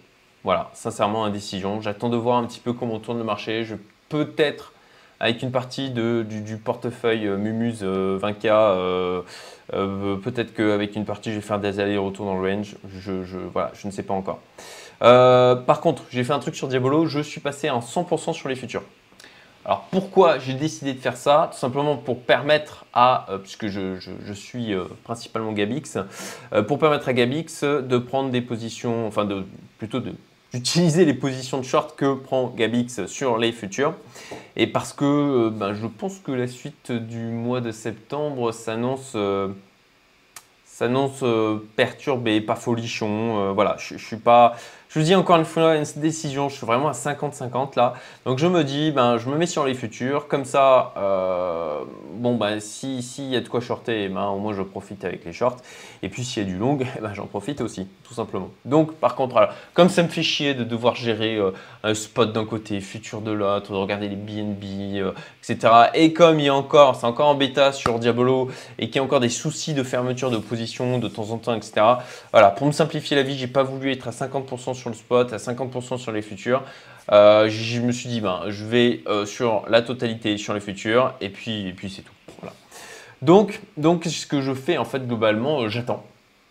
Voilà, 0.44 0.70
sincèrement, 0.72 1.26
indécision. 1.26 1.82
J'attends 1.82 2.08
de 2.08 2.16
voir 2.16 2.38
un 2.38 2.46
petit 2.46 2.60
peu 2.60 2.72
comment 2.72 3.00
tourne 3.00 3.18
le 3.18 3.24
marché. 3.24 3.64
Je 3.64 3.74
peut-être 4.08 4.72
avec 5.20 5.42
une 5.42 5.50
partie 5.50 5.90
de, 5.90 6.24
du, 6.26 6.56
portefeuille 6.56 7.26
euh, 7.26 7.36
Mumuse 7.36 7.84
20K, 7.84 9.24
peut-être 10.22 10.54
qu'avec 10.54 10.96
une 10.96 11.04
partie, 11.04 11.32
je 11.32 11.36
vais 11.36 11.42
faire 11.42 11.58
des 11.58 11.80
allers-retours 11.80 12.24
dans 12.24 12.40
le 12.40 12.50
range. 12.50 12.76
Je, 12.98 13.36
voilà, 13.52 13.72
je 13.74 13.86
ne 13.86 13.92
sais 13.92 14.04
pas 14.04 14.14
encore. 14.14 14.40
Euh, 15.02 15.54
par 15.54 15.80
contre, 15.80 16.04
j'ai 16.10 16.24
fait 16.24 16.32
un 16.32 16.38
truc 16.38 16.56
sur 16.56 16.68
Diabolo, 16.68 17.06
je 17.06 17.20
suis 17.20 17.40
passé 17.40 17.70
en 17.70 17.80
100% 17.80 18.32
sur 18.32 18.48
les 18.48 18.56
futurs. 18.56 18.82
Alors 19.64 19.88
pourquoi 19.90 20.38
j'ai 20.38 20.54
décidé 20.54 20.94
de 20.94 21.00
faire 21.00 21.16
ça? 21.16 21.50
Tout 21.52 21.58
simplement 21.58 21.96
pour 21.96 22.20
permettre 22.20 22.84
à, 22.94 23.26
euh, 23.30 23.38
puisque 23.38 23.66
je, 23.66 24.32
suis 24.32 24.72
euh, 24.72 24.84
principalement 25.02 25.52
Gabix, 25.52 25.98
pour 26.68 26.78
permettre 26.78 27.08
à 27.08 27.12
Gabix 27.12 27.64
de 27.64 27.98
prendre 27.98 28.30
des 28.30 28.42
positions, 28.42 29.08
enfin 29.08 29.24
de, 29.24 29.44
plutôt 29.78 30.00
d'utiliser 30.52 31.04
les 31.04 31.14
positions 31.14 31.58
de 31.58 31.64
short 31.64 31.96
que 31.96 32.14
prend 32.14 32.46
Gabix 32.46 33.06
sur 33.06 33.38
les 33.38 33.50
futurs. 33.50 33.94
Et 34.54 34.68
parce 34.68 34.92
que 34.92 35.48
ben, 35.48 35.74
je 35.74 35.86
pense 35.88 36.20
que 36.20 36.30
la 36.30 36.46
suite 36.46 36.92
du 36.92 37.26
mois 37.26 37.60
de 37.60 37.72
septembre 37.72 38.52
s'annonce 38.52 39.16
s'annonce 40.64 41.24
perturbée, 41.74 42.40
pas 42.40 42.54
folichon. 42.54 43.52
voilà, 43.52 43.76
je, 43.78 43.96
je 43.96 44.06
suis 44.06 44.16
pas 44.16 44.56
je 44.88 45.00
vous 45.00 45.04
dis 45.04 45.14
encore 45.14 45.36
une 45.36 45.44
fois, 45.44 45.76
une 45.76 45.84
décision, 45.96 46.48
je 46.48 46.56
suis 46.56 46.66
vraiment 46.66 46.88
à 46.88 46.92
50-50 46.92 47.76
là. 47.76 47.94
Donc 48.24 48.38
je 48.38 48.46
me 48.46 48.62
dis, 48.62 48.92
ben, 48.92 49.18
je 49.18 49.28
me 49.28 49.36
mets 49.36 49.46
sur 49.46 49.64
les 49.64 49.74
futurs. 49.74 50.28
Comme 50.28 50.44
ça, 50.44 50.94
euh, 50.96 51.80
bon, 52.14 52.36
ben, 52.36 52.60
s'il 52.60 53.02
si 53.02 53.28
y 53.28 53.36
a 53.36 53.40
de 53.40 53.48
quoi 53.48 53.60
shorter, 53.60 54.08
ben, 54.08 54.26
au 54.28 54.38
moins 54.38 54.54
je 54.54 54.62
profite 54.62 55.04
avec 55.04 55.24
les 55.24 55.32
shorts. 55.32 55.56
Et 56.02 56.08
puis 56.08 56.24
s'il 56.24 56.44
y 56.44 56.46
a 56.46 56.48
du 56.48 56.56
long, 56.56 56.74
ben, 57.02 57.14
j'en 57.14 57.26
profite 57.26 57.60
aussi, 57.60 57.88
tout 58.04 58.14
simplement. 58.14 58.50
Donc 58.64 58.94
par 58.94 59.16
contre, 59.16 59.48
comme 59.74 59.88
ça 59.88 60.02
me 60.02 60.08
fait 60.08 60.22
chier 60.22 60.54
de 60.54 60.64
devoir 60.64 60.94
gérer 60.94 61.36
euh, 61.36 61.50
un 61.82 61.94
spot 61.94 62.32
d'un 62.32 62.44
côté, 62.44 62.80
futur 62.80 63.20
de 63.20 63.32
l'autre, 63.32 63.72
de 63.72 63.76
regarder 63.76 64.08
les 64.08 64.16
BNB, 64.16 64.64
euh, 65.02 65.12
etc. 65.42 65.72
Et 65.94 66.12
comme 66.12 66.38
il 66.38 66.46
y 66.46 66.48
a 66.48 66.54
encore, 66.54 66.96
c'est 66.96 67.06
encore 67.06 67.28
en 67.28 67.34
bêta 67.34 67.72
sur 67.72 67.98
Diabolo 67.98 68.50
et 68.78 68.86
qu'il 68.86 68.96
y 68.96 68.98
a 69.00 69.02
encore 69.02 69.20
des 69.20 69.28
soucis 69.30 69.74
de 69.74 69.82
fermeture 69.82 70.30
de 70.30 70.38
position 70.38 70.98
de 70.98 71.08
temps 71.08 71.30
en 71.30 71.38
temps, 71.38 71.54
etc. 71.54 71.84
Voilà, 72.32 72.50
pour 72.50 72.66
me 72.66 72.72
simplifier 72.72 73.16
la 73.16 73.22
vie, 73.22 73.36
j'ai 73.36 73.46
pas 73.48 73.64
voulu 73.64 73.90
être 73.90 74.06
à 74.06 74.10
50% 74.12 74.74
sur 74.76 74.90
le 74.90 74.96
spot, 74.96 75.32
à 75.32 75.36
50% 75.36 75.98
sur 75.98 76.12
les 76.12 76.22
futurs. 76.22 76.62
Euh, 77.12 77.48
je 77.48 77.80
me 77.80 77.92
suis 77.92 78.08
dit, 78.08 78.20
ben, 78.20 78.42
je 78.48 78.64
vais 78.64 79.02
euh, 79.06 79.26
sur 79.26 79.64
la 79.68 79.82
totalité 79.82 80.36
sur 80.38 80.54
les 80.54 80.60
futurs 80.60 81.14
et 81.20 81.28
puis, 81.28 81.72
puis 81.76 81.90
c'est 81.90 82.02
tout. 82.02 82.12
Donc, 83.22 83.62
donc, 83.78 84.04
ce 84.04 84.26
que 84.26 84.42
je 84.42 84.52
fais 84.52 84.76
en 84.76 84.84
fait 84.84 85.06
globalement, 85.06 85.62
euh, 85.62 85.68
j'attends 85.68 86.04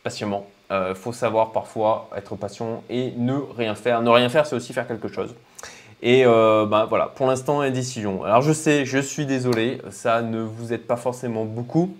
patiemment. 0.03 0.47
Il 0.71 0.95
faut 0.95 1.13
savoir 1.13 1.51
parfois 1.51 2.09
être 2.17 2.35
patient 2.35 2.83
et 2.89 3.11
ne 3.17 3.35
rien 3.55 3.75
faire. 3.75 4.01
Ne 4.01 4.09
rien 4.09 4.29
faire, 4.29 4.47
c'est 4.47 4.55
aussi 4.55 4.73
faire 4.73 4.87
quelque 4.87 5.07
chose. 5.07 5.35
Et 6.01 6.23
ben, 6.25 6.87
voilà, 6.89 7.05
pour 7.05 7.27
l'instant, 7.27 7.61
indécision. 7.61 8.23
Alors 8.23 8.41
je 8.41 8.51
sais, 8.51 8.83
je 8.83 8.97
suis 8.97 9.27
désolé, 9.27 9.79
ça 9.91 10.23
ne 10.23 10.41
vous 10.41 10.73
aide 10.73 10.81
pas 10.81 10.97
forcément 10.97 11.45
beaucoup. 11.45 11.95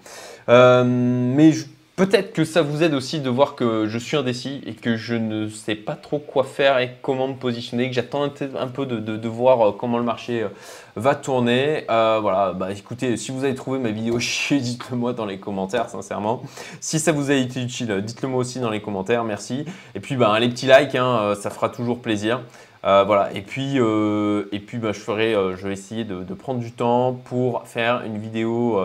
mais 0.48 1.52
Peut-être 1.96 2.34
que 2.34 2.44
ça 2.44 2.62
vous 2.62 2.84
aide 2.84 2.94
aussi 2.94 3.22
de 3.22 3.30
voir 3.30 3.56
que 3.56 3.86
je 3.88 3.98
suis 3.98 4.18
indécis 4.18 4.62
et 4.66 4.74
que 4.74 4.98
je 4.98 5.16
ne 5.16 5.48
sais 5.48 5.76
pas 5.76 5.96
trop 5.96 6.20
quoi 6.20 6.44
faire 6.44 6.78
et 6.80 6.98
comment 7.02 7.30
me 7.30 7.36
positionner, 7.36 7.88
que 7.88 7.96
j'attends 7.96 8.24
un 8.24 8.68
peu 8.68 8.86
de, 8.86 9.28
voir 9.30 9.70
euh, 9.70 9.72
comment 9.72 9.98
le 9.98 10.04
marché 10.04 10.44
euh, 10.44 10.50
va 10.98 11.16
tourner. 11.16 11.86
Euh, 11.90 12.20
voilà, 12.22 12.52
bah 12.52 12.74
écoutez, 12.74 13.16
si 13.16 13.32
vous 13.32 13.46
avez 13.46 13.56
trouvé 13.56 13.80
ma 13.80 13.92
vidéo 13.92 14.20
chier, 14.20 14.60
dites-le 14.60 14.98
moi 14.98 15.14
dans 15.14 15.26
les 15.26 15.40
commentaires, 15.40 15.90
sincèrement. 15.90 16.44
Si 16.82 17.00
ça 17.00 17.14
vous 17.14 17.32
a 17.32 17.36
été 17.36 17.62
utile, 17.62 18.02
dites-le 18.02 18.28
moi 18.28 18.40
aussi 18.40 18.60
dans 18.60 18.72
les 18.72 18.82
commentaires, 18.82 19.24
merci. 19.24 19.64
Et 19.96 20.02
puis 20.02 20.18
bah, 20.18 20.38
les 20.38 20.50
petits 20.50 20.68
likes, 20.68 20.96
hein, 20.96 21.34
ça 21.40 21.50
fera 21.50 21.70
toujours 21.70 22.02
plaisir. 22.02 22.42
voilà, 22.84 23.30
et 23.34 23.42
puis, 23.42 23.80
bah, 23.80 24.92
je, 24.92 25.00
ferai, 25.00 25.32
je 25.32 25.66
vais 25.66 25.74
essayer 25.74 26.04
de, 26.04 26.34
prendre 26.34 26.60
du 26.60 26.74
temps 26.74 27.14
pour 27.14 27.66
faire 27.66 28.04
une 28.06 28.18
vidéo 28.18 28.82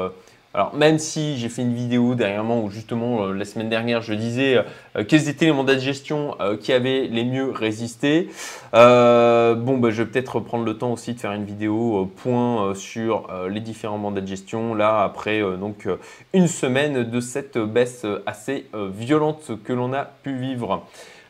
alors 0.52 0.74
même 0.74 0.98
si 0.98 1.38
j'ai 1.38 1.48
fait 1.48 1.62
une 1.62 1.74
vidéo 1.74 2.16
dernièrement 2.16 2.60
où 2.60 2.70
justement 2.70 3.22
euh, 3.22 3.32
la 3.32 3.44
semaine 3.44 3.68
dernière 3.68 4.02
je 4.02 4.14
disais 4.14 4.56
euh, 4.96 5.04
quels 5.04 5.28
étaient 5.28 5.44
les 5.44 5.52
mandats 5.52 5.76
de 5.76 5.80
gestion 5.80 6.34
euh, 6.40 6.56
qui 6.56 6.72
avaient 6.72 7.06
les 7.06 7.24
mieux 7.24 7.50
résisté, 7.52 8.28
bon 8.72 9.78
bah, 9.78 9.90
je 9.90 10.02
vais 10.02 10.06
peut-être 10.06 10.40
prendre 10.40 10.64
le 10.64 10.76
temps 10.76 10.92
aussi 10.92 11.14
de 11.14 11.20
faire 11.20 11.32
une 11.32 11.44
vidéo 11.44 12.10
point 12.16 12.74
sur 12.74 13.28
les 13.48 13.60
différents 13.60 13.98
mandats 13.98 14.20
de 14.20 14.26
gestion 14.26 14.74
là 14.74 15.02
après 15.02 15.40
donc 15.58 15.88
une 16.32 16.48
semaine 16.48 17.04
de 17.08 17.20
cette 17.20 17.58
baisse 17.58 18.06
assez 18.26 18.66
violente 18.92 19.52
que 19.64 19.72
l'on 19.72 19.92
a 19.92 20.04
pu 20.04 20.36
vivre. 20.36 20.84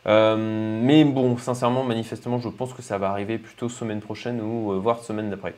mais 0.05 1.03
bon, 1.03 1.37
sincèrement, 1.37 1.83
manifestement, 1.83 2.39
je 2.39 2.49
pense 2.49 2.73
que 2.73 2.81
ça 2.81 2.97
va 2.97 3.09
arriver 3.09 3.37
plutôt 3.37 3.69
semaine 3.69 4.01
prochaine 4.01 4.41
ou 4.41 4.79
voire 4.79 4.99
semaine 4.99 5.29
d'après. 5.29 5.55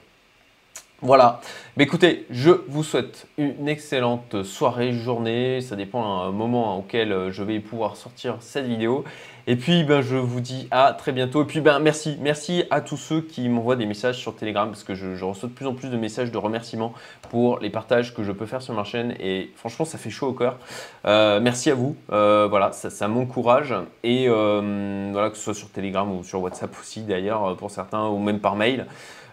Voilà. 1.04 1.42
Mais 1.76 1.84
écoutez, 1.84 2.26
je 2.30 2.52
vous 2.70 2.82
souhaite 2.82 3.28
une 3.38 3.68
excellente 3.68 4.44
soirée, 4.44 4.94
journée. 4.94 5.60
Ça 5.60 5.76
dépend 5.76 6.22
un 6.22 6.32
moment 6.32 6.78
auquel 6.78 7.30
je 7.30 7.44
vais 7.44 7.60
pouvoir 7.60 7.98
sortir 7.98 8.38
cette 8.39 8.66
vidéo. 8.66 9.04
Et 9.46 9.58
puis, 9.58 9.84
ben, 9.84 10.02
je 10.02 10.16
vous 10.16 10.39
dis 10.39 10.70
à 10.72 10.94
très 10.94 11.12
bientôt. 11.12 11.44
Et 11.44 11.46
puis, 11.46 11.60
ben, 11.60 11.80
merci. 11.80 12.18
Merci 12.22 12.63
à 12.72 12.80
tous 12.80 12.96
ceux 12.96 13.20
qui 13.20 13.50
m'envoient 13.50 13.76
des 13.76 13.86
messages 13.86 14.18
sur 14.18 14.34
Telegram 14.34 14.70
parce 14.70 14.86
que 14.86 14.96
je, 14.96 15.22
reçois 15.26 15.50
de 15.50 15.54
plus 15.54 15.68
en 15.68 15.74
plus 15.74 15.89
de 15.89 15.98
messages 15.98 16.32
de 16.32 16.38
remerciements 16.38 16.94
pour 17.30 17.60
les 17.60 17.70
partages 17.70 18.13
que 18.13 18.24
je 18.24 18.32
peux 18.32 18.46
faire 18.46 18.62
sur 18.62 18.74
ma 18.74 18.86
chaîne. 18.86 19.13
Et 19.20 19.52
franchement, 19.58 19.84
ça 19.84 19.98
fait 19.98 20.10
chaud 20.10 20.28
au 20.28 20.34
cœur. 20.34 20.58
Euh, 21.06 21.42
merci 21.42 21.70
à 21.70 21.76
vous. 21.76 21.98
Euh, 22.13 22.48
voilà, 22.50 22.72
ça, 22.72 23.08
m'encourage. 23.10 23.76
Et 24.04 24.28
euh, 24.30 25.10
voilà, 25.12 25.30
que 25.30 25.36
ce 25.36 25.44
soit 25.44 25.54
sur 25.54 25.70
Telegram 25.70 26.10
ou 26.10 26.24
sur 26.24 26.42
WhatsApp 26.42 26.72
aussi 26.80 27.02
d'ailleurs 27.02 27.58
pour 27.58 27.72
certains 27.72 28.08
ou 28.08 28.20
même 28.20 28.39
par 28.39 28.56
mail. 28.56 28.86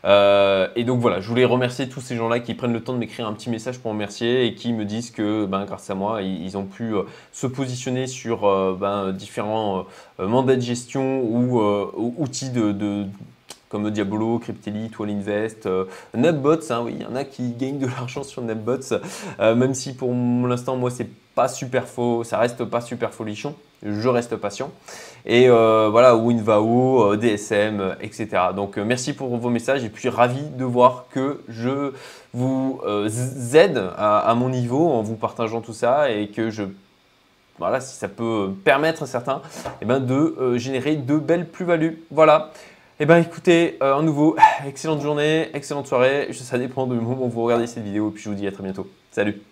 Euh, 0.04 0.68
et 0.76 0.84
donc 0.84 1.00
voilà, 1.00 1.20
je 1.20 1.28
voulais 1.28 1.44
remercier 1.44 1.88
tous 1.88 2.00
ces 2.00 2.16
gens-là 2.16 2.40
qui 2.40 2.54
prennent 2.54 2.72
le 2.72 2.82
temps 2.82 2.92
de 2.92 2.98
m'écrire 2.98 3.26
un 3.26 3.32
petit 3.32 3.50
message 3.50 3.78
pour 3.78 3.90
me 3.90 3.96
remercier 3.96 4.46
et 4.46 4.54
qui 4.54 4.72
me 4.72 4.84
disent 4.84 5.10
que 5.10 5.44
ben, 5.46 5.64
grâce 5.64 5.90
à 5.90 5.94
moi, 5.94 6.22
ils, 6.22 6.56
ont 6.56 6.64
pu 6.64 6.94
euh, 6.94 7.02
se 7.32 7.46
positionner 7.46 8.06
sur 8.06 8.46
euh, 8.46 8.76
ben, 8.78 9.12
différents 9.12 9.86
mandats 10.18 10.56
de 10.56 10.60
gestion 10.60 11.22
ou 11.22 11.60
outils 12.18 12.50
de, 12.50 13.06
comme 13.68 13.90
Diabolo, 13.90 14.38
Cryptelite, 14.38 14.98
Wallinvest, 14.98 15.68
Netbots. 16.14 16.70
Hein, 16.70 16.82
oui, 16.84 16.96
il 16.96 17.02
y 17.02 17.06
en 17.06 17.14
a 17.14 17.24
qui 17.24 17.52
gagnent 17.52 17.78
de 17.78 17.86
l'argent 17.98 18.22
sur 18.22 18.42
Netbots, 18.42 18.98
même 19.38 19.74
si 19.74 19.94
pour 19.94 20.12
l'instant, 20.12 20.76
moi, 20.76 20.90
c'est 20.90 21.08
super 21.48 21.87
faux, 21.87 22.24
ça 22.24 22.38
reste 22.38 22.64
pas 22.64 22.81
super 22.81 23.12
folichon 23.12 23.55
je 23.83 24.09
reste 24.09 24.37
patient. 24.37 24.70
Et 25.26 25.48
euh, 25.48 25.88
voilà, 25.90 26.16
Winvao, 26.16 27.12
euh, 27.12 27.16
DSM, 27.16 27.96
etc. 28.00 28.29
Donc 28.55 28.79
euh, 28.79 28.85
merci 28.85 29.12
pour 29.12 29.37
vos 29.37 29.50
messages 29.50 29.85
et 29.85 29.90
puis 29.90 30.09
ravi 30.09 30.42
de 30.42 30.64
voir 30.64 31.07
que 31.11 31.42
je 31.48 31.92
vous 32.33 32.81
aide 33.55 33.83
à, 33.96 34.35
mon 34.37 34.48
niveau 34.48 34.88
en 34.88 35.03
vous 35.03 35.16
partageant 35.16 35.61
tout 35.61 35.72
ça 35.72 36.11
et 36.11 36.29
que 36.29 36.50
je 36.50 36.64
voilà, 37.59 37.81
si 37.81 37.94
ça 37.94 38.09
peut 38.09 38.53
permettre 38.64 39.03
à 39.03 39.07
certains 39.07 39.42
eh 39.83 39.85
ben, 39.85 40.00
de 40.00 40.57
générer 40.57 40.96
de 40.96 41.18
belles 41.18 41.46
plus-values. 41.46 42.03
Voilà. 42.11 42.53
Et 42.98 43.05
eh 43.05 43.07
ben 43.07 43.16
écoutez, 43.16 43.76
à 43.81 44.00
nouveau, 44.00 44.37
excellente 44.66 45.03
journée, 45.03 45.50
excellente 45.55 45.87
soirée. 45.87 46.29
Ça 46.33 46.57
dépend 46.57 46.87
du 46.87 46.94
moment 46.94 47.26
où 47.26 47.29
vous 47.29 47.42
regardez 47.42 47.66
cette 47.66 47.85
vidéo. 47.85 48.09
Et 48.09 48.12
puis 48.12 48.22
je 48.22 48.29
vous 48.31 48.35
dis 48.35 48.46
à 48.46 48.53
très 48.53 48.62
bientôt. 48.62 48.88
Salut 49.11 49.49